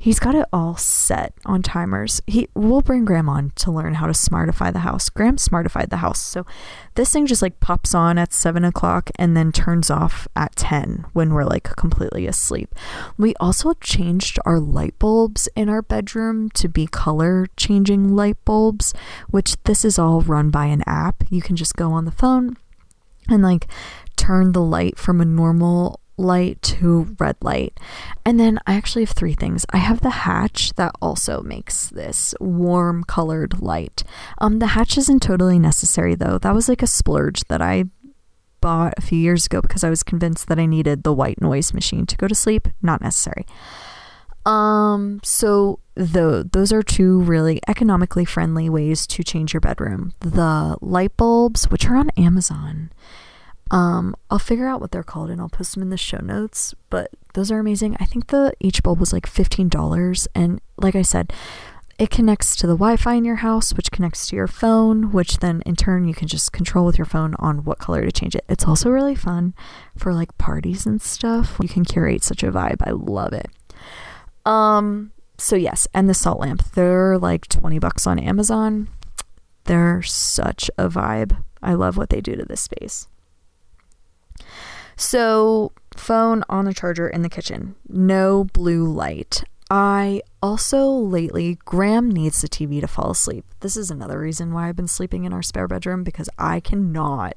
He's 0.00 0.20
got 0.20 0.36
it 0.36 0.46
all 0.52 0.76
set 0.76 1.34
on 1.44 1.60
timers. 1.62 2.22
He 2.26 2.48
we'll 2.54 2.82
bring 2.82 3.04
Graham 3.04 3.28
on 3.28 3.50
to 3.56 3.72
learn 3.72 3.94
how 3.94 4.06
to 4.06 4.12
smartify 4.12 4.72
the 4.72 4.80
house. 4.80 5.08
Graham 5.08 5.36
smartified 5.36 5.90
the 5.90 5.96
house. 5.96 6.22
So 6.22 6.46
this 6.94 7.12
thing 7.12 7.26
just 7.26 7.42
like 7.42 7.58
pops 7.58 7.94
on 7.94 8.16
at 8.16 8.32
seven 8.32 8.64
o'clock 8.64 9.10
and 9.16 9.36
then 9.36 9.50
turns 9.50 9.90
off 9.90 10.28
at 10.36 10.54
10 10.54 11.06
when 11.14 11.34
we're 11.34 11.44
like 11.44 11.64
completely 11.76 12.28
asleep. 12.28 12.74
We 13.16 13.34
also 13.40 13.72
changed 13.74 14.38
our 14.44 14.60
light 14.60 14.96
bulbs 15.00 15.48
in 15.56 15.68
our 15.68 15.82
bedroom 15.82 16.50
to 16.50 16.68
be 16.68 16.86
color 16.86 17.48
changing 17.56 18.14
light 18.14 18.42
bulbs, 18.44 18.94
which 19.28 19.56
this 19.64 19.84
is 19.84 19.98
all 19.98 20.20
run 20.20 20.50
by 20.50 20.66
an 20.66 20.84
app. 20.86 21.24
You 21.28 21.42
can 21.42 21.56
just 21.56 21.74
go 21.74 21.90
on 21.90 22.04
the 22.04 22.12
phone 22.12 22.56
and 23.28 23.42
like 23.42 23.66
turn 24.16 24.52
the 24.52 24.62
light 24.62 24.96
from 24.96 25.20
a 25.20 25.24
normal 25.24 26.00
light 26.18 26.60
to 26.62 27.16
red 27.18 27.36
light. 27.42 27.78
And 28.24 28.38
then 28.38 28.58
I 28.66 28.74
actually 28.74 29.04
have 29.04 29.14
three 29.14 29.34
things. 29.34 29.64
I 29.70 29.78
have 29.78 30.00
the 30.00 30.10
hatch 30.10 30.74
that 30.74 30.92
also 31.00 31.42
makes 31.42 31.88
this 31.88 32.34
warm 32.40 33.04
colored 33.04 33.60
light. 33.60 34.04
Um 34.38 34.58
the 34.58 34.68
hatch 34.68 34.98
isn't 34.98 35.22
totally 35.22 35.58
necessary 35.58 36.14
though. 36.14 36.38
That 36.38 36.54
was 36.54 36.68
like 36.68 36.82
a 36.82 36.86
splurge 36.86 37.44
that 37.44 37.62
I 37.62 37.84
bought 38.60 38.94
a 38.96 39.02
few 39.02 39.18
years 39.18 39.46
ago 39.46 39.60
because 39.60 39.84
I 39.84 39.90
was 39.90 40.02
convinced 40.02 40.48
that 40.48 40.58
I 40.58 40.66
needed 40.66 41.02
the 41.02 41.12
white 41.12 41.40
noise 41.40 41.72
machine 41.72 42.06
to 42.06 42.16
go 42.16 42.28
to 42.28 42.34
sleep. 42.34 42.68
Not 42.82 43.00
necessary. 43.00 43.46
Um, 44.46 45.20
so 45.22 45.80
the, 45.94 46.48
those 46.52 46.72
are 46.72 46.82
two 46.82 47.20
really 47.20 47.60
economically 47.68 48.24
friendly 48.24 48.70
ways 48.70 49.06
to 49.08 49.22
change 49.22 49.52
your 49.52 49.60
bedroom. 49.60 50.14
The 50.20 50.78
light 50.80 51.16
bulbs, 51.16 51.70
which 51.70 51.86
are 51.86 51.96
on 51.96 52.10
Amazon. 52.16 52.90
Um, 53.70 54.14
I'll 54.30 54.38
figure 54.38 54.66
out 54.66 54.80
what 54.80 54.92
they're 54.92 55.02
called 55.02 55.30
and 55.30 55.40
I'll 55.40 55.48
post 55.48 55.74
them 55.74 55.82
in 55.82 55.90
the 55.90 55.96
show 55.96 56.18
notes, 56.18 56.74
but 56.90 57.10
those 57.34 57.50
are 57.50 57.58
amazing. 57.58 57.96
I 58.00 58.06
think 58.06 58.28
the 58.28 58.54
each 58.60 58.82
bulb 58.82 58.98
was 58.98 59.12
like 59.12 59.30
$15 59.30 60.26
and 60.34 60.60
like 60.78 60.94
I 60.94 61.02
said, 61.02 61.32
it 61.98 62.10
connects 62.10 62.54
to 62.56 62.66
the 62.68 62.74
Wi-Fi 62.74 63.14
in 63.14 63.24
your 63.24 63.36
house, 63.36 63.74
which 63.74 63.90
connects 63.90 64.28
to 64.28 64.36
your 64.36 64.46
phone, 64.46 65.10
which 65.10 65.38
then 65.38 65.62
in 65.66 65.74
turn 65.74 66.06
you 66.06 66.14
can 66.14 66.28
just 66.28 66.52
control 66.52 66.86
with 66.86 66.96
your 66.96 67.04
phone 67.04 67.34
on 67.40 67.64
what 67.64 67.80
color 67.80 68.04
to 68.04 68.12
change 68.12 68.36
it. 68.36 68.44
It's 68.48 68.64
also 68.64 68.88
really 68.88 69.16
fun 69.16 69.52
for 69.96 70.14
like 70.14 70.38
parties 70.38 70.86
and 70.86 71.02
stuff. 71.02 71.56
You 71.60 71.68
can 71.68 71.84
curate 71.84 72.22
such 72.22 72.44
a 72.44 72.52
vibe. 72.52 72.82
I 72.84 72.92
love 72.92 73.32
it. 73.32 73.48
Um, 74.46 75.10
so 75.38 75.56
yes, 75.56 75.88
and 75.92 76.08
the 76.08 76.14
salt 76.14 76.38
lamp. 76.40 76.72
They're 76.72 77.18
like 77.18 77.48
20 77.48 77.80
bucks 77.80 78.06
on 78.06 78.20
Amazon. 78.20 78.88
They're 79.64 80.02
such 80.02 80.70
a 80.78 80.88
vibe. 80.88 81.42
I 81.62 81.74
love 81.74 81.96
what 81.96 82.10
they 82.10 82.20
do 82.20 82.36
to 82.36 82.44
this 82.44 82.60
space. 82.60 83.08
So, 84.98 85.70
phone 85.96 86.42
on 86.48 86.64
the 86.64 86.74
charger 86.74 87.08
in 87.08 87.22
the 87.22 87.28
kitchen. 87.28 87.76
No 87.88 88.44
blue 88.44 88.84
light. 88.84 89.44
I 89.70 90.22
also 90.42 90.90
lately, 90.90 91.56
Graham 91.64 92.10
needs 92.10 92.42
the 92.42 92.48
TV 92.48 92.80
to 92.80 92.88
fall 92.88 93.12
asleep. 93.12 93.44
This 93.60 93.76
is 93.76 93.92
another 93.92 94.18
reason 94.18 94.52
why 94.52 94.68
I've 94.68 94.74
been 94.74 94.88
sleeping 94.88 95.22
in 95.22 95.32
our 95.32 95.42
spare 95.42 95.68
bedroom 95.68 96.02
because 96.02 96.28
I 96.36 96.58
cannot 96.58 97.36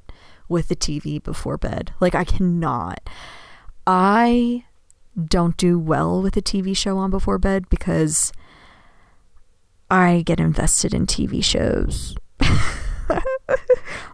with 0.50 0.70
the 0.70 0.76
TV 0.76 1.22
before 1.22 1.60
bed. 1.60 1.94
Like, 2.00 2.16
I 2.16 2.24
cannot. 2.24 3.00
I 3.86 4.66
don't 5.24 5.56
do 5.56 5.78
well 5.78 6.20
with 6.20 6.36
a 6.36 6.42
TV 6.42 6.76
show 6.76 6.98
on 6.98 7.12
before 7.12 7.38
bed 7.38 7.70
because 7.70 8.34
I 9.92 10.24
get 10.26 10.40
invested 10.40 10.96
in 10.96 11.06
TV 11.06 11.44
shows. 11.44 12.16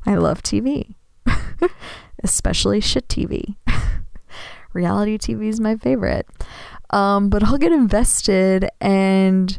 I 0.06 0.16
love 0.16 0.44
TV, 0.44 0.96
especially 2.24 2.80
shit 2.80 3.08
TV. 3.08 3.56
Reality 4.74 5.18
TV 5.18 5.48
is 5.48 5.60
my 5.60 5.76
favorite. 5.76 6.28
Um, 6.90 7.30
but 7.30 7.44
I'll 7.44 7.58
get 7.58 7.72
invested 7.72 8.70
and 8.80 9.58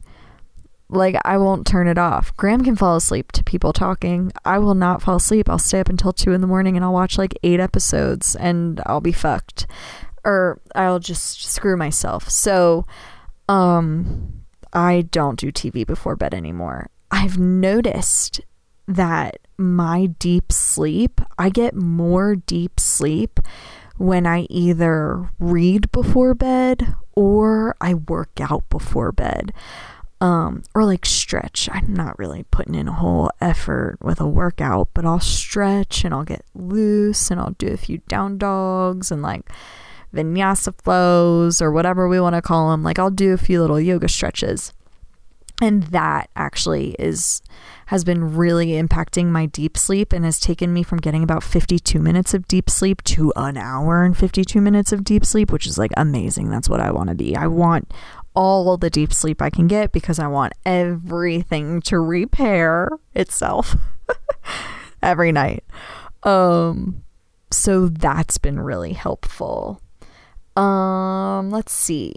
like 0.91 1.17
I 1.25 1.37
won't 1.37 1.67
turn 1.67 1.87
it 1.89 1.99
off. 1.99 2.35
Graham 2.37 2.65
can 2.65 2.77
fall 2.77 2.97
asleep 2.97 3.33
to 3.33 3.45
people 3.45 3.73
talking. 3.73 4.33
I 4.45 4.59
will 4.59 4.75
not 4.75 5.03
fall 5.03 5.17
asleep. 5.17 5.49
I'll 5.49 5.59
stay 5.59 5.81
up 5.81 5.89
until 5.89 6.13
two 6.13 6.33
in 6.33 6.41
the 6.41 6.47
morning 6.47 6.77
and 6.77 6.85
I'll 6.85 6.93
watch 6.93 7.19
like 7.19 7.39
eight 7.43 7.61
episodes 7.61 8.35
and 8.37 8.81
I'll 8.87 9.01
be 9.01 9.13
fucked 9.13 9.67
or 10.25 10.61
I'll 10.75 10.99
just 10.99 11.45
screw 11.45 11.77
myself. 11.77 12.29
So, 12.29 12.87
um, 13.49 14.45
I 14.73 15.03
don't 15.11 15.39
do 15.39 15.51
TV 15.51 15.87
before 15.87 16.17
bed 16.17 16.35
anymore. 16.35 16.91
I've 17.11 17.39
noticed 17.39 18.41
that 18.89 19.39
my 19.59 20.07
deep 20.07 20.51
sleep, 20.51 21.21
I 21.39 21.51
get 21.51 21.77
more 21.77 22.35
deep 22.35 22.81
sleep 22.81 23.39
when 23.99 24.27
I 24.27 24.47
either 24.49 25.31
read 25.39 25.93
before 25.93 26.35
bed 26.35 26.95
or 27.15 27.77
I 27.81 27.95
work 27.95 28.41
out 28.41 28.69
before 28.71 29.13
bed. 29.13 29.53
Um, 30.21 30.65
or 30.75 30.85
like 30.85 31.07
stretch. 31.07 31.69
I'm 31.71 31.95
not 31.95 32.19
really 32.19 32.45
putting 32.51 32.75
in 32.75 32.89
a 32.89 32.93
whole 32.93 33.31
effort 33.41 33.99
with 34.03 34.21
a 34.21 34.27
workout, 34.27 34.89
but 34.93 35.05
I'll 35.05 35.21
stretch 35.21 36.05
and 36.05 36.13
I'll 36.13 36.25
get 36.25 36.45
loose 36.55 37.31
and 37.31 37.39
I'll 37.39 37.55
do 37.57 37.69
a 37.69 37.77
few 37.77 37.99
down 38.09 38.37
dogs 38.37 39.13
and 39.13 39.23
like 39.23 39.49
vinyasa 40.13 40.75
flows 40.83 41.63
or 41.63 41.71
whatever 41.71 42.09
we 42.09 42.19
want 42.19 42.35
to 42.35 42.43
call 42.43 42.71
them. 42.71 42.83
Like 42.83 42.99
I'll 42.99 43.11
do 43.11 43.33
a 43.33 43.39
few 43.39 43.61
little 43.61 43.79
yoga 43.79 44.09
stretches. 44.09 44.73
And 45.61 45.85
that 45.85 46.31
actually 46.37 46.95
is 46.99 47.43
has 47.87 48.05
been 48.05 48.37
really 48.37 48.69
impacting 48.69 49.27
my 49.27 49.47
deep 49.47 49.77
sleep 49.77 50.13
and 50.13 50.25
has 50.25 50.39
taken 50.39 50.73
me 50.73 50.83
from 50.83 50.99
getting 50.99 51.23
about 51.23 51.43
52 51.43 51.99
minutes 51.99 52.35
of 52.35 52.47
deep 52.47 52.71
sleep 52.71 53.03
to 53.05 53.33
an 53.35 53.57
hour 53.57 54.05
and 54.05 54.17
52 54.17 54.61
minutes 54.61 54.93
of 54.93 55.03
deep 55.03 55.25
sleep, 55.25 55.51
which 55.51 55.67
is 55.67 55.79
like 55.79 55.91
amazing. 55.97 56.51
That's 56.51 56.69
what 56.69 56.81
I 56.81 56.93
want 56.93 57.09
to 57.09 57.15
be. 57.15 57.35
I 57.35 57.47
want 57.49 57.93
all 58.35 58.77
the 58.77 58.91
deep 58.91 59.13
sleep 59.13 59.43
I 59.43 59.51
can 59.51 59.67
get 59.67 59.91
because 59.91 60.19
I 60.19 60.29
want 60.29 60.53
everything 60.65 61.81
to 61.83 61.99
repair 61.99 62.91
itself 63.15 63.75
every 65.03 65.33
night. 65.33 65.65
Um 66.23 67.03
so 67.51 67.89
that's 67.89 68.39
been 68.39 68.61
really 68.61 68.93
helpful. 68.93 69.81
Um, 70.57 71.51
let's 71.51 71.73
see. 71.73 72.15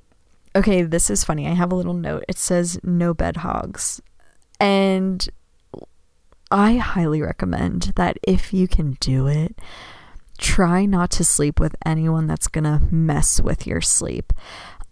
Okay, 0.56 0.84
this 0.84 1.10
is 1.10 1.24
funny. 1.24 1.48
I 1.48 1.54
have 1.54 1.72
a 1.72 1.76
little 1.76 1.94
note. 1.94 2.26
It 2.28 2.38
says 2.38 2.80
no 2.84 3.14
bed 3.14 3.38
hogs. 3.38 4.02
And 4.60 5.28
I 6.52 6.74
highly 6.76 7.22
recommend 7.22 7.94
that 7.96 8.18
if 8.24 8.54
you 8.54 8.68
can 8.68 8.98
do 9.00 9.28
it, 9.28 9.58
try 10.38 10.86
not 10.86 11.10
to 11.12 11.24
sleep 11.24 11.60
with 11.60 11.76
anyone 11.86 12.28
that's 12.28 12.48
going 12.48 12.66
to 12.66 12.82
mess 12.94 13.40
with 13.40 13.66
your 13.66 13.80
sleep. 13.80 14.34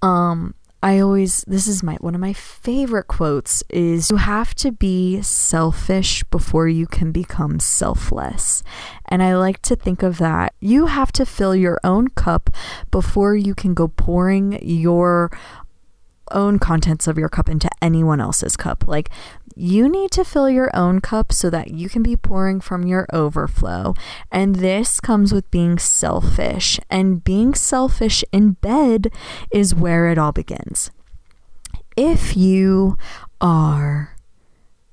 Um, 0.01 0.55
I 0.81 0.99
always 0.99 1.43
this 1.45 1.67
is 1.67 1.83
my 1.83 1.95
one 1.95 2.15
of 2.15 2.21
my 2.21 2.31
favorite 2.31 3.07
quotes 3.07 3.63
is 3.69 4.09
you 4.09 4.17
have 4.17 4.55
to 4.55 4.71
be 4.71 5.21
selfish 5.21 6.23
before 6.25 6.69
you 6.69 6.87
can 6.87 7.11
become 7.11 7.59
selfless. 7.59 8.63
And 9.05 9.21
I 9.21 9.35
like 9.35 9.61
to 9.63 9.75
think 9.75 10.03
of 10.03 10.19
that. 10.19 10.53
You 10.61 10.85
have 10.85 11.11
to 11.13 11.25
fill 11.25 11.53
your 11.53 11.79
own 11.83 12.07
cup 12.09 12.49
before 12.91 13.35
you 13.35 13.53
can 13.55 13.73
go 13.73 13.89
pouring 13.89 14.57
your 14.61 15.31
own 16.31 16.59
contents 16.59 17.07
of 17.07 17.17
your 17.17 17.29
cup 17.29 17.49
into 17.49 17.69
anyone 17.81 18.21
else's 18.21 18.55
cup. 18.55 18.87
Like 18.87 19.09
you 19.59 19.89
need 19.89 20.11
to 20.11 20.23
fill 20.23 20.49
your 20.49 20.69
own 20.73 21.01
cup 21.01 21.33
so 21.33 21.49
that 21.49 21.71
you 21.71 21.89
can 21.89 22.01
be 22.01 22.15
pouring 22.15 22.61
from 22.61 22.87
your 22.87 23.05
overflow. 23.11 23.93
And 24.31 24.55
this 24.55 24.99
comes 24.99 25.33
with 25.33 25.49
being 25.51 25.77
selfish. 25.77 26.79
And 26.89 27.23
being 27.23 27.53
selfish 27.53 28.23
in 28.31 28.51
bed 28.53 29.11
is 29.51 29.75
where 29.75 30.09
it 30.09 30.17
all 30.17 30.31
begins. 30.31 30.91
If 31.97 32.37
you 32.37 32.97
are 33.41 34.15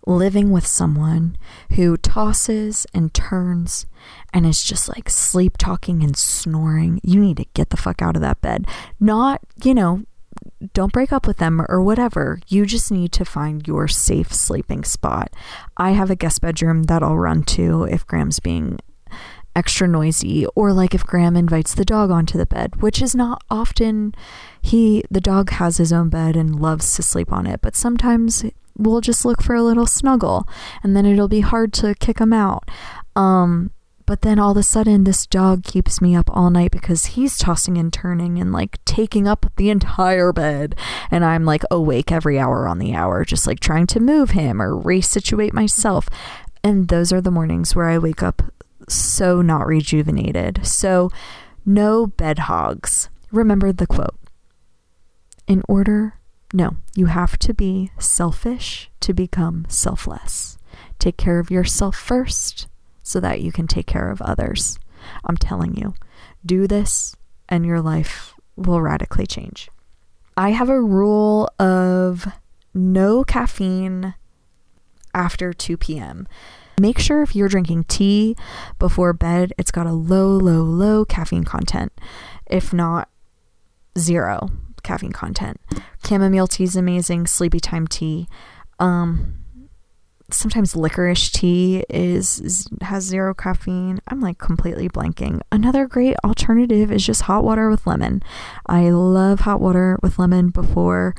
living 0.07 0.51
with 0.51 0.67
someone 0.67 1.37
who 1.73 1.97
tosses 1.97 2.87
and 2.95 3.13
turns 3.13 3.87
and 4.33 4.47
is 4.47 4.63
just 4.63 4.89
like 4.89 5.11
sleep 5.11 5.57
talking 5.59 6.03
and 6.03 6.17
snoring, 6.17 7.01
you 7.03 7.21
need 7.21 7.37
to 7.37 7.47
get 7.55 7.71
the 7.71 7.77
fuck 7.77 8.03
out 8.03 8.17
of 8.17 8.23
that 8.23 8.41
bed. 8.41 8.67
Not, 8.99 9.41
you 9.63 9.75
know, 9.75 10.03
don't 10.73 10.93
break 10.93 11.13
up 11.13 11.27
with 11.27 11.37
them 11.39 11.65
or 11.69 11.83
whatever. 11.83 12.41
You 12.49 12.67
just 12.67 12.91
need 12.91 13.13
to 13.13 13.25
find 13.25 13.67
your 13.67 13.89
safe 13.89 14.33
sleeping 14.33 14.85
spot. 14.85 15.33
I 15.77 15.91
have 15.91 16.11
a 16.11 16.17
guest 16.17 16.41
bedroom 16.41 16.85
that 16.85 17.03
I'll 17.03 17.19
run 17.19 17.43
to 17.45 17.85
if 17.85 18.07
Graham's 18.07 18.41
being 18.41 18.79
extra 19.55 19.89
noisy 19.89 20.47
or 20.55 20.73
like 20.73 20.95
if 20.95 21.05
Graham 21.05 21.35
invites 21.35 21.75
the 21.75 21.85
dog 21.85 22.11
onto 22.11 22.37
the 22.37 22.47
bed, 22.47 22.83
which 22.83 23.01
is 23.01 23.15
not 23.15 23.43
often 23.51 24.15
he 24.61 25.03
the 25.11 25.21
dog 25.21 25.51
has 25.51 25.79
his 25.79 25.93
own 25.93 26.11
bed 26.11 26.37
and 26.37 26.61
loves 26.61 26.95
to 26.95 27.03
sleep 27.03 27.33
on 27.33 27.47
it, 27.47 27.61
but 27.63 27.75
sometimes 27.75 28.45
we'll 28.77 29.01
just 29.01 29.25
look 29.25 29.43
for 29.43 29.55
a 29.55 29.63
little 29.63 29.87
snuggle 29.87 30.45
and 30.83 30.95
then 30.95 31.07
it'll 31.07 31.29
be 31.29 31.41
hard 31.41 31.73
to 31.73 31.95
kick 31.95 32.19
him 32.19 32.33
out. 32.33 32.71
Um 33.17 33.71
but 34.07 34.23
then 34.23 34.39
all 34.39 34.53
of 34.53 34.57
a 34.57 34.63
sudden, 34.63 35.03
this 35.03 35.27
dog 35.27 35.65
keeps 35.65 36.01
me 36.01 36.15
up 36.15 36.31
all 36.31 36.49
night 36.49 36.71
because 36.71 37.07
he's 37.07 37.37
tossing 37.37 37.77
and 37.77 37.93
turning 37.93 38.39
and 38.39 38.53
like 38.53 38.83
taking 38.85 39.27
up 39.27 39.47
the 39.57 39.69
entire 39.69 40.33
bed. 40.33 40.77
And 41.11 41.25
I'm 41.25 41.45
like 41.45 41.65
awake 41.71 42.13
every 42.13 42.39
hour 42.39 42.69
on 42.69 42.79
the 42.79 42.95
hour, 42.95 43.25
just 43.25 43.47
like 43.47 43.59
trying 43.59 43.89
to 43.89 44.01
move 44.01 44.31
him 44.31 44.63
or 44.63 44.75
resituate 44.75 45.53
myself. 45.53 46.09
And 46.63 46.89
those 46.89 47.13
are 47.13 47.21
the 47.21 47.33
mornings 47.33 47.75
where 47.75 47.89
I 47.89 47.99
wake 47.99 48.23
up 48.23 48.43
so 48.89 49.43
not 49.43 49.67
rejuvenated. 49.67 50.65
So, 50.65 51.11
no 51.65 52.07
bed 52.07 52.41
hogs. 52.41 53.11
Remember 53.33 53.73
the 53.73 53.89
quote. 53.89 54.17
In 55.49 55.63
order, 55.69 56.15
no, 56.53 56.77
you 56.95 57.07
have 57.07 57.39
to 57.41 57.53
be 57.53 57.91
selfish 57.99 58.89
to 59.01 59.13
become 59.13 59.67
selfless. 59.69 60.59
Take 61.01 61.17
care 61.17 61.41
of 61.41 61.51
yourself 61.51 61.97
first 61.97 62.69
so 63.07 63.21
that 63.21 63.41
you 63.41 63.53
can 63.53 63.69
take 63.69 63.87
care 63.87 64.11
of 64.11 64.21
others. 64.21 64.81
I'm 65.25 65.37
telling 65.37 65.77
you, 65.77 65.95
do 66.45 66.67
this 66.67 67.15
and 67.49 67.65
your 67.65 67.81
life 67.81 68.35
will 68.57 68.83
radically 68.83 69.27
change. 69.27 69.69
I 70.37 70.51
have 70.51 70.69
a 70.69 70.83
rule 70.83 71.49
of 71.61 72.27
no 72.75 73.23
caffeine 73.23 74.15
after 75.15 75.53
2 75.53 75.77
p.m. 75.77 76.27
Make 76.81 76.99
sure 76.99 77.23
if 77.23 77.37
you're 77.37 77.49
drinking 77.49 77.85
tea 77.85 78.37
before 78.81 79.13
bed, 79.13 79.53
it's 79.57 79.71
got 79.71 79.87
a 79.87 79.93
low, 79.93 80.37
low, 80.37 80.63
low 80.63 81.05
caffeine 81.05 81.45
content. 81.45 81.93
if 82.45 82.73
not 82.73 83.09
zero 83.97 84.51
caffeine 84.83 85.13
content. 85.13 85.61
Chamomile 86.05 86.49
tea 86.49 86.65
is 86.65 86.77
amazing, 86.77 87.29
sleepy 87.29 87.61
time 87.61 87.87
tea. 87.87 88.27
Um, 88.79 89.46
sometimes 90.31 90.77
licorice 90.77 91.31
tea 91.31 91.85
is, 91.89 92.41
is, 92.41 92.69
has 92.83 93.05
zero 93.05 93.35
caffeine. 93.35 94.01
I'm 94.09 94.21
like 94.21 94.39
completely 94.39 94.89
blanking. 94.89 95.41
Another 95.53 95.87
great 95.87 96.17
alternative 96.25 96.91
is 96.91 97.05
just 97.05 97.23
hot 97.23 97.45
water 97.45 97.71
with 97.71 97.87
lemon. 97.87 98.23
I 98.67 98.91
love 98.91 99.41
hot 99.41 99.61
water 99.61 99.99
with 100.03 100.19
lemon 100.19 100.51
before 100.51 101.15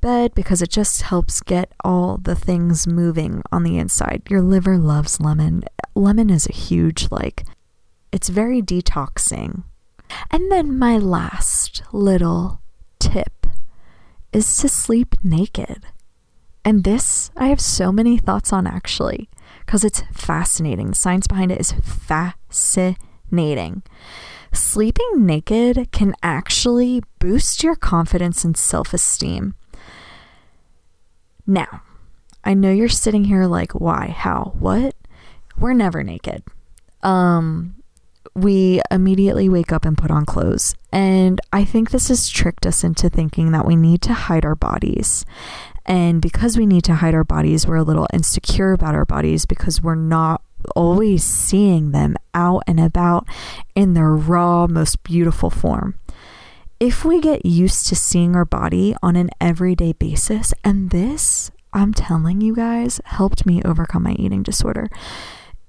bed 0.00 0.34
because 0.34 0.62
it 0.62 0.70
just 0.70 1.02
helps 1.02 1.42
get 1.42 1.72
all 1.84 2.18
the 2.18 2.34
things 2.34 2.86
moving 2.86 3.42
on 3.50 3.64
the 3.64 3.78
inside. 3.78 4.22
Your 4.28 4.42
liver 4.42 4.78
loves 4.78 5.20
lemon. 5.20 5.64
Lemon 5.94 6.30
is 6.30 6.46
a 6.46 6.52
huge 6.52 7.08
like 7.10 7.44
it's 8.12 8.28
very 8.28 8.62
detoxing. 8.62 9.64
And 10.30 10.50
then 10.50 10.78
my 10.78 10.96
last 10.96 11.82
little 11.92 12.62
tip 12.98 13.46
is 14.32 14.56
to 14.58 14.68
sleep 14.68 15.14
naked. 15.22 15.84
And 16.64 16.84
this, 16.84 17.30
I 17.36 17.48
have 17.48 17.60
so 17.60 17.92
many 17.92 18.18
thoughts 18.18 18.52
on 18.52 18.66
actually, 18.66 19.28
because 19.60 19.84
it's 19.84 20.02
fascinating. 20.12 20.88
The 20.88 20.94
science 20.94 21.26
behind 21.26 21.52
it 21.52 21.60
is 21.60 21.72
fascinating. 21.72 23.82
Sleeping 24.52 25.26
naked 25.26 25.90
can 25.92 26.14
actually 26.22 27.02
boost 27.18 27.62
your 27.62 27.76
confidence 27.76 28.44
and 28.44 28.56
self 28.56 28.94
esteem. 28.94 29.54
Now, 31.46 31.82
I 32.44 32.54
know 32.54 32.70
you're 32.70 32.88
sitting 32.88 33.24
here 33.24 33.46
like, 33.46 33.72
why? 33.72 34.08
How? 34.08 34.54
What? 34.58 34.94
We're 35.58 35.74
never 35.74 36.02
naked. 36.02 36.44
Um, 37.02 37.74
we 38.34 38.80
immediately 38.90 39.48
wake 39.48 39.72
up 39.72 39.84
and 39.84 39.98
put 39.98 40.10
on 40.10 40.24
clothes. 40.24 40.74
And 40.92 41.40
I 41.52 41.64
think 41.64 41.90
this 41.90 42.08
has 42.08 42.28
tricked 42.28 42.66
us 42.66 42.84
into 42.84 43.10
thinking 43.10 43.52
that 43.52 43.66
we 43.66 43.76
need 43.76 44.02
to 44.02 44.12
hide 44.12 44.44
our 44.44 44.54
bodies. 44.54 45.24
And 45.88 46.20
because 46.20 46.58
we 46.58 46.66
need 46.66 46.84
to 46.84 46.96
hide 46.96 47.14
our 47.14 47.24
bodies, 47.24 47.66
we're 47.66 47.76
a 47.76 47.82
little 47.82 48.06
insecure 48.12 48.72
about 48.72 48.94
our 48.94 49.06
bodies 49.06 49.46
because 49.46 49.80
we're 49.82 49.94
not 49.94 50.42
always 50.76 51.24
seeing 51.24 51.92
them 51.92 52.14
out 52.34 52.62
and 52.66 52.78
about 52.78 53.26
in 53.74 53.94
their 53.94 54.12
raw, 54.12 54.66
most 54.66 55.02
beautiful 55.02 55.48
form. 55.48 55.98
If 56.78 57.06
we 57.06 57.20
get 57.20 57.46
used 57.46 57.86
to 57.88 57.96
seeing 57.96 58.36
our 58.36 58.44
body 58.44 58.94
on 59.02 59.16
an 59.16 59.30
everyday 59.40 59.94
basis, 59.94 60.52
and 60.62 60.90
this, 60.90 61.50
I'm 61.72 61.94
telling 61.94 62.42
you 62.42 62.54
guys, 62.54 63.00
helped 63.04 63.46
me 63.46 63.62
overcome 63.64 64.02
my 64.02 64.12
eating 64.12 64.42
disorder 64.42 64.90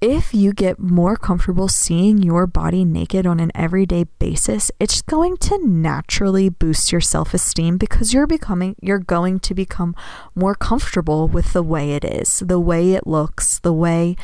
if 0.00 0.32
you 0.32 0.54
get 0.54 0.78
more 0.78 1.14
comfortable 1.14 1.68
seeing 1.68 2.22
your 2.22 2.46
body 2.46 2.84
naked 2.86 3.26
on 3.26 3.38
an 3.38 3.52
everyday 3.54 4.04
basis, 4.18 4.70
it's 4.80 5.02
going 5.02 5.36
to 5.36 5.58
naturally 5.66 6.48
boost 6.48 6.90
your 6.90 7.02
self-esteem 7.02 7.76
because 7.76 8.14
you're 8.14 8.26
becoming 8.26 8.76
you're 8.80 8.98
going 8.98 9.38
to 9.40 9.54
become 9.54 9.94
more 10.34 10.54
comfortable 10.54 11.28
with 11.28 11.52
the 11.52 11.62
way 11.62 11.92
it 11.92 12.04
is, 12.04 12.38
the 12.40 12.58
way 12.58 12.94
it 12.94 13.06
looks, 13.06 13.58
the 13.58 13.74
way 13.74 14.16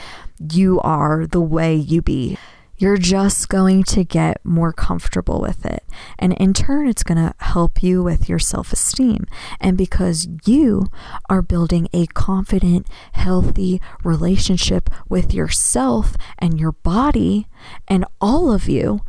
you 0.51 0.81
are, 0.81 1.27
the 1.27 1.43
way 1.43 1.75
you 1.75 2.01
be. 2.01 2.39
You're 2.79 2.99
just 2.99 3.49
going 3.49 3.85
to 3.85 4.05
get 4.05 4.45
more 4.45 4.73
comfortable 4.73 5.41
with 5.41 5.65
it. 5.65 5.85
And 6.19 6.33
in 6.35 6.53
turn, 6.53 6.89
it's 6.89 7.03
going 7.03 7.19
to 7.19 7.35
help 7.39 7.83
you 7.83 8.03
with 8.03 8.29
your 8.29 8.39
self 8.39 8.73
esteem. 8.73 9.27
And 9.61 9.79
because 9.79 10.29
you 10.45 10.89
are 11.29 11.43
building 11.43 11.89
a 11.93 12.07
confident, 12.07 12.87
healthy 13.13 13.81
relationship 14.05 14.91
with 15.09 15.33
yourself 15.33 16.17
and 16.39 16.61
your 16.61 16.73
body 16.73 17.47
and 17.89 18.05
all 18.21 18.53
of 18.53 18.69
you, 18.69 19.01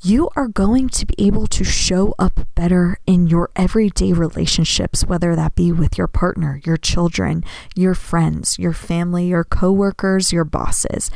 you 0.00 0.28
are 0.36 0.46
going 0.46 0.88
to 0.88 1.04
be 1.06 1.14
able 1.18 1.48
to 1.48 1.64
show 1.64 2.14
up 2.20 2.46
better 2.54 2.98
in 3.04 3.26
your 3.26 3.50
everyday 3.56 4.12
relationships, 4.12 5.04
whether 5.04 5.34
that 5.34 5.56
be 5.56 5.72
with 5.72 5.98
your 5.98 6.06
partner, 6.06 6.60
your 6.64 6.76
children, 6.76 7.42
your 7.74 7.94
friends, 7.94 8.58
your 8.60 8.72
family, 8.72 9.26
your 9.26 9.42
coworkers, 9.42 10.32
your 10.32 10.44
bosses 10.44 11.10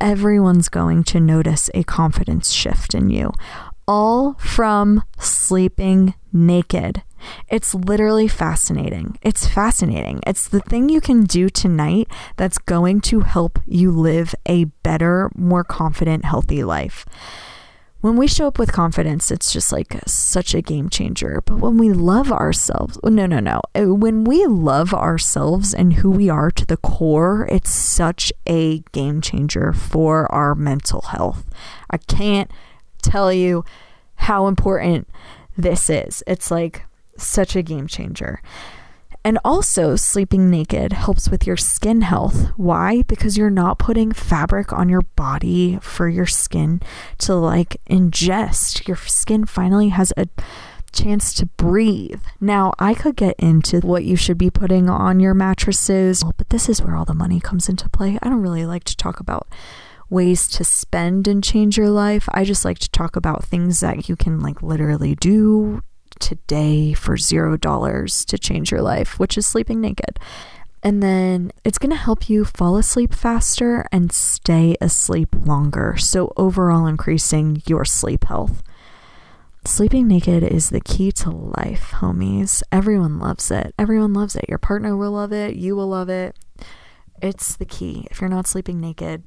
everyone's 0.00 0.68
going 0.68 1.04
to 1.04 1.20
notice 1.20 1.70
a 1.74 1.84
confidence 1.84 2.50
shift 2.50 2.94
in 2.94 3.10
you, 3.10 3.32
all 3.86 4.34
from 4.34 5.02
sleeping 5.18 6.14
naked. 6.32 7.02
It's 7.48 7.74
literally 7.74 8.28
fascinating. 8.28 9.18
It's 9.22 9.46
fascinating. 9.46 10.20
It's 10.26 10.48
the 10.48 10.60
thing 10.60 10.88
you 10.88 11.00
can 11.00 11.24
do 11.24 11.48
tonight 11.48 12.08
that's 12.36 12.58
going 12.58 13.00
to 13.02 13.20
help 13.20 13.58
you 13.66 13.90
live 13.90 14.34
a 14.46 14.64
better, 14.82 15.30
more 15.34 15.64
confident, 15.64 16.24
healthy 16.24 16.64
life 16.64 17.06
when 18.04 18.16
we 18.16 18.26
show 18.26 18.46
up 18.46 18.58
with 18.58 18.70
confidence, 18.70 19.30
it's 19.30 19.50
just 19.50 19.72
like 19.72 19.98
such 20.06 20.54
a 20.54 20.60
game 20.60 20.90
changer. 20.90 21.42
But 21.46 21.60
when 21.60 21.78
we 21.78 21.90
love 21.90 22.30
ourselves, 22.30 22.98
no, 23.02 23.24
no, 23.24 23.40
no. 23.40 23.62
Uh, 23.74 23.94
when 23.94 24.24
we 24.24 24.44
love 24.44 24.92
ourselves 24.92 25.72
and 25.72 25.94
who 25.94 26.10
we 26.10 26.28
are 26.28 26.50
to 26.50 26.66
the 26.66 26.76
core, 26.76 27.48
it's 27.50 27.70
such 27.70 28.30
a 28.46 28.80
game 28.92 29.22
changer 29.22 29.72
for 29.72 30.30
our 30.30 30.54
mental 30.54 31.00
health. 31.00 31.46
I 31.88 31.96
can't 31.96 32.50
tell 33.00 33.32
you 33.32 33.64
how 34.16 34.48
important 34.48 35.08
this 35.56 35.88
is. 35.88 36.22
It's 36.26 36.50
like 36.50 36.84
such 37.16 37.56
a 37.56 37.62
game 37.62 37.86
changer. 37.86 38.42
And 39.26 39.38
also, 39.42 39.96
sleeping 39.96 40.50
naked 40.50 40.92
helps 40.92 41.30
with 41.30 41.46
your 41.46 41.56
skin 41.56 42.02
health. 42.02 42.50
Why? 42.58 43.02
Because 43.02 43.38
you're 43.38 43.48
not 43.48 43.78
putting 43.78 44.12
fabric 44.12 44.70
on 44.70 44.90
your 44.90 45.00
body 45.16 45.78
for 45.80 46.08
your 46.10 46.26
skin 46.26 46.82
to 47.18 47.34
like 47.34 47.78
ingest. 47.88 48.86
Your 48.86 48.98
skin 48.98 49.46
finally 49.46 49.88
has 49.88 50.12
a 50.18 50.28
chance 50.92 51.32
to 51.34 51.46
breathe. 51.46 52.20
Now, 52.38 52.74
I 52.78 52.92
could 52.92 53.16
get 53.16 53.36
into 53.38 53.80
what 53.80 54.04
you 54.04 54.14
should 54.14 54.36
be 54.36 54.50
putting 54.50 54.90
on 54.90 55.20
your 55.20 55.34
mattresses, 55.34 56.22
but 56.36 56.50
this 56.50 56.68
is 56.68 56.82
where 56.82 56.94
all 56.94 57.06
the 57.06 57.14
money 57.14 57.40
comes 57.40 57.68
into 57.68 57.88
play. 57.88 58.18
I 58.22 58.28
don't 58.28 58.42
really 58.42 58.66
like 58.66 58.84
to 58.84 58.96
talk 58.96 59.20
about 59.20 59.48
ways 60.10 60.46
to 60.48 60.64
spend 60.64 61.26
and 61.26 61.42
change 61.42 61.78
your 61.78 61.88
life. 61.88 62.28
I 62.32 62.44
just 62.44 62.64
like 62.64 62.78
to 62.80 62.90
talk 62.90 63.16
about 63.16 63.44
things 63.44 63.80
that 63.80 64.08
you 64.08 64.16
can 64.16 64.40
like 64.40 64.62
literally 64.62 65.14
do 65.14 65.82
today 66.20 66.92
for 66.92 67.16
zero 67.16 67.56
dollars 67.56 68.24
to 68.26 68.38
change 68.38 68.70
your 68.70 68.82
life, 68.82 69.18
which 69.18 69.36
is 69.38 69.46
sleeping 69.46 69.80
naked. 69.80 70.18
And 70.82 71.02
then 71.02 71.50
it's 71.64 71.78
going 71.78 71.90
to 71.90 71.96
help 71.96 72.28
you 72.28 72.44
fall 72.44 72.76
asleep 72.76 73.14
faster 73.14 73.86
and 73.90 74.12
stay 74.12 74.76
asleep 74.82 75.34
longer. 75.34 75.96
So, 75.96 76.32
overall, 76.36 76.86
increasing 76.86 77.62
your 77.66 77.86
sleep 77.86 78.24
health. 78.24 78.62
Sleeping 79.64 80.06
naked 80.06 80.42
is 80.42 80.68
the 80.68 80.82
key 80.82 81.10
to 81.12 81.30
life, 81.30 81.92
homies. 81.94 82.62
Everyone 82.70 83.18
loves 83.18 83.50
it. 83.50 83.72
Everyone 83.78 84.12
loves 84.12 84.36
it. 84.36 84.44
Your 84.46 84.58
partner 84.58 84.94
will 84.94 85.12
love 85.12 85.32
it. 85.32 85.56
You 85.56 85.74
will 85.74 85.88
love 85.88 86.10
it. 86.10 86.36
It's 87.22 87.56
the 87.56 87.64
key. 87.64 88.06
If 88.10 88.20
you're 88.20 88.28
not 88.28 88.46
sleeping 88.46 88.78
naked, 88.78 89.22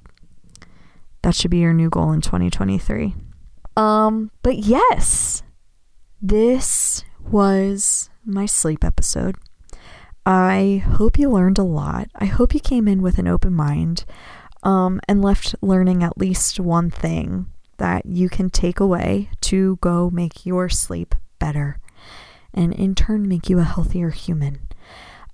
that 1.24 1.34
should 1.34 1.50
be 1.50 1.58
your 1.58 1.74
new 1.74 1.90
goal 1.90 2.12
in 2.12 2.22
2023. 2.22 3.16
Um, 3.76 4.30
but 4.44 4.60
yes, 4.60 5.42
this 6.22 7.04
was 7.20 8.10
my 8.26 8.46
sleep 8.46 8.84
episode. 8.84 9.36
I 10.26 10.84
hope 10.86 11.18
you 11.18 11.30
learned 11.30 11.58
a 11.58 11.64
lot. 11.64 12.10
I 12.16 12.26
hope 12.26 12.54
you 12.54 12.60
came 12.60 12.88
in 12.88 13.02
with 13.02 13.18
an 13.18 13.28
open 13.28 13.54
mind 13.54 14.04
um, 14.64 15.00
and 15.08 15.22
left 15.22 15.56
learning 15.62 16.04
at 16.04 16.18
least 16.18 16.60
one 16.60 16.90
thing 16.90 17.48
that 17.78 18.06
you 18.06 18.28
can 18.28 18.50
take 18.50 18.80
away 18.80 19.30
to 19.42 19.78
go 19.82 20.10
make 20.10 20.46
your 20.46 20.68
sleep 20.68 21.16
better 21.40 21.80
and 22.54 22.74
in 22.74 22.96
turn 22.96 23.28
make 23.28 23.50
you 23.50 23.60
a 23.60 23.64
healthier 23.64 24.10
human. 24.10 24.60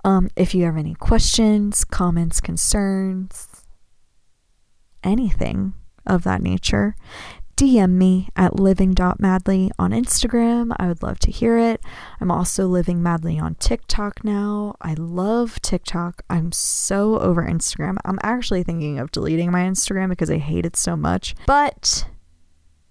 Um, 0.04 0.30
if 0.36 0.54
you 0.54 0.66
have 0.66 0.78
any 0.78 0.94
questions, 0.96 1.86
comments, 1.86 2.42
concerns, 2.42 3.48
anything 5.04 5.74
of 6.06 6.24
that 6.24 6.42
nature, 6.42 6.96
DM 7.56 7.92
me 7.92 8.30
at 8.36 8.60
living.madly 8.60 9.72
on 9.78 9.92
Instagram. 9.92 10.74
I 10.78 10.88
would 10.88 11.04
love 11.04 11.20
to 11.20 11.32
hear 11.32 11.58
it. 11.58 11.82
I'm 12.20 12.32
also 12.32 12.68
living 12.68 13.04
madly 13.04 13.40
on 13.40 13.56
TikTok 13.56 14.24
now. 14.24 14.76
I 14.82 14.96
love 14.96 15.62
TikTok. 15.62 16.24
I'm 16.30 16.52
so 16.52 17.20
over 17.20 17.44
Instagram. 17.44 17.98
I'm 18.06 18.20
actually 18.24 18.64
thinking 18.64 19.00
of 19.00 19.12
deleting 19.12 19.52
my 19.52 19.62
Instagram 19.62 20.10
because 20.10 20.32
I 20.32 20.38
hate 20.38 20.66
it 20.66 20.76
so 20.76 20.96
much. 20.96 21.36
But 21.46 22.08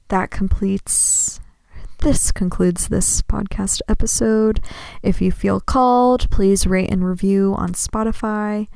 that 0.08 0.30
completes 0.30 1.40
this 2.02 2.32
concludes 2.32 2.88
this 2.88 3.22
podcast 3.22 3.80
episode. 3.88 4.60
If 5.04 5.22
you 5.22 5.30
feel 5.30 5.60
called, 5.60 6.28
please 6.30 6.66
rate 6.66 6.90
and 6.90 7.06
review 7.06 7.54
on 7.56 7.74
Spotify, 7.74 8.66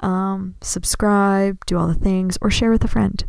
um, 0.00 0.56
subscribe, 0.60 1.64
do 1.66 1.78
all 1.78 1.86
the 1.86 1.94
things, 1.94 2.36
or 2.42 2.50
share 2.50 2.72
with 2.72 2.82
a 2.82 2.88
friend. 2.88 3.24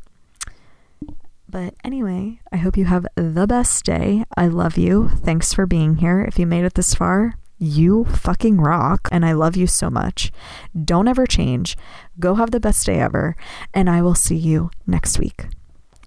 But 1.58 1.74
anyway, 1.84 2.40
I 2.52 2.58
hope 2.58 2.78
you 2.78 2.86
have 2.86 3.08
the 3.16 3.48
best 3.48 3.84
day. 3.84 4.24
I 4.38 4.46
love 4.46 4.78
you. 4.78 5.10
Thanks 5.10 5.54
for 5.54 5.66
being 5.66 5.96
here. 5.96 6.22
If 6.22 6.38
you 6.38 6.46
made 6.46 6.66
it 6.66 6.76
this 6.76 6.94
far, 6.94 7.34
you 7.58 8.06
fucking 8.06 8.62
rock. 8.62 9.08
And 9.12 9.26
I 9.26 9.32
love 9.32 9.56
you 9.56 9.66
so 9.66 9.90
much. 9.90 10.32
Don't 10.80 11.08
ever 11.08 11.26
change. 11.26 11.76
Go 12.20 12.36
have 12.36 12.52
the 12.52 12.60
best 12.60 12.86
day 12.86 13.00
ever. 13.00 13.36
And 13.74 13.90
I 13.90 14.04
will 14.04 14.14
see 14.14 14.36
you 14.36 14.70
next 14.86 15.18
week. 15.18 15.48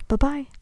Bye 0.07 0.17
bye. 0.17 0.60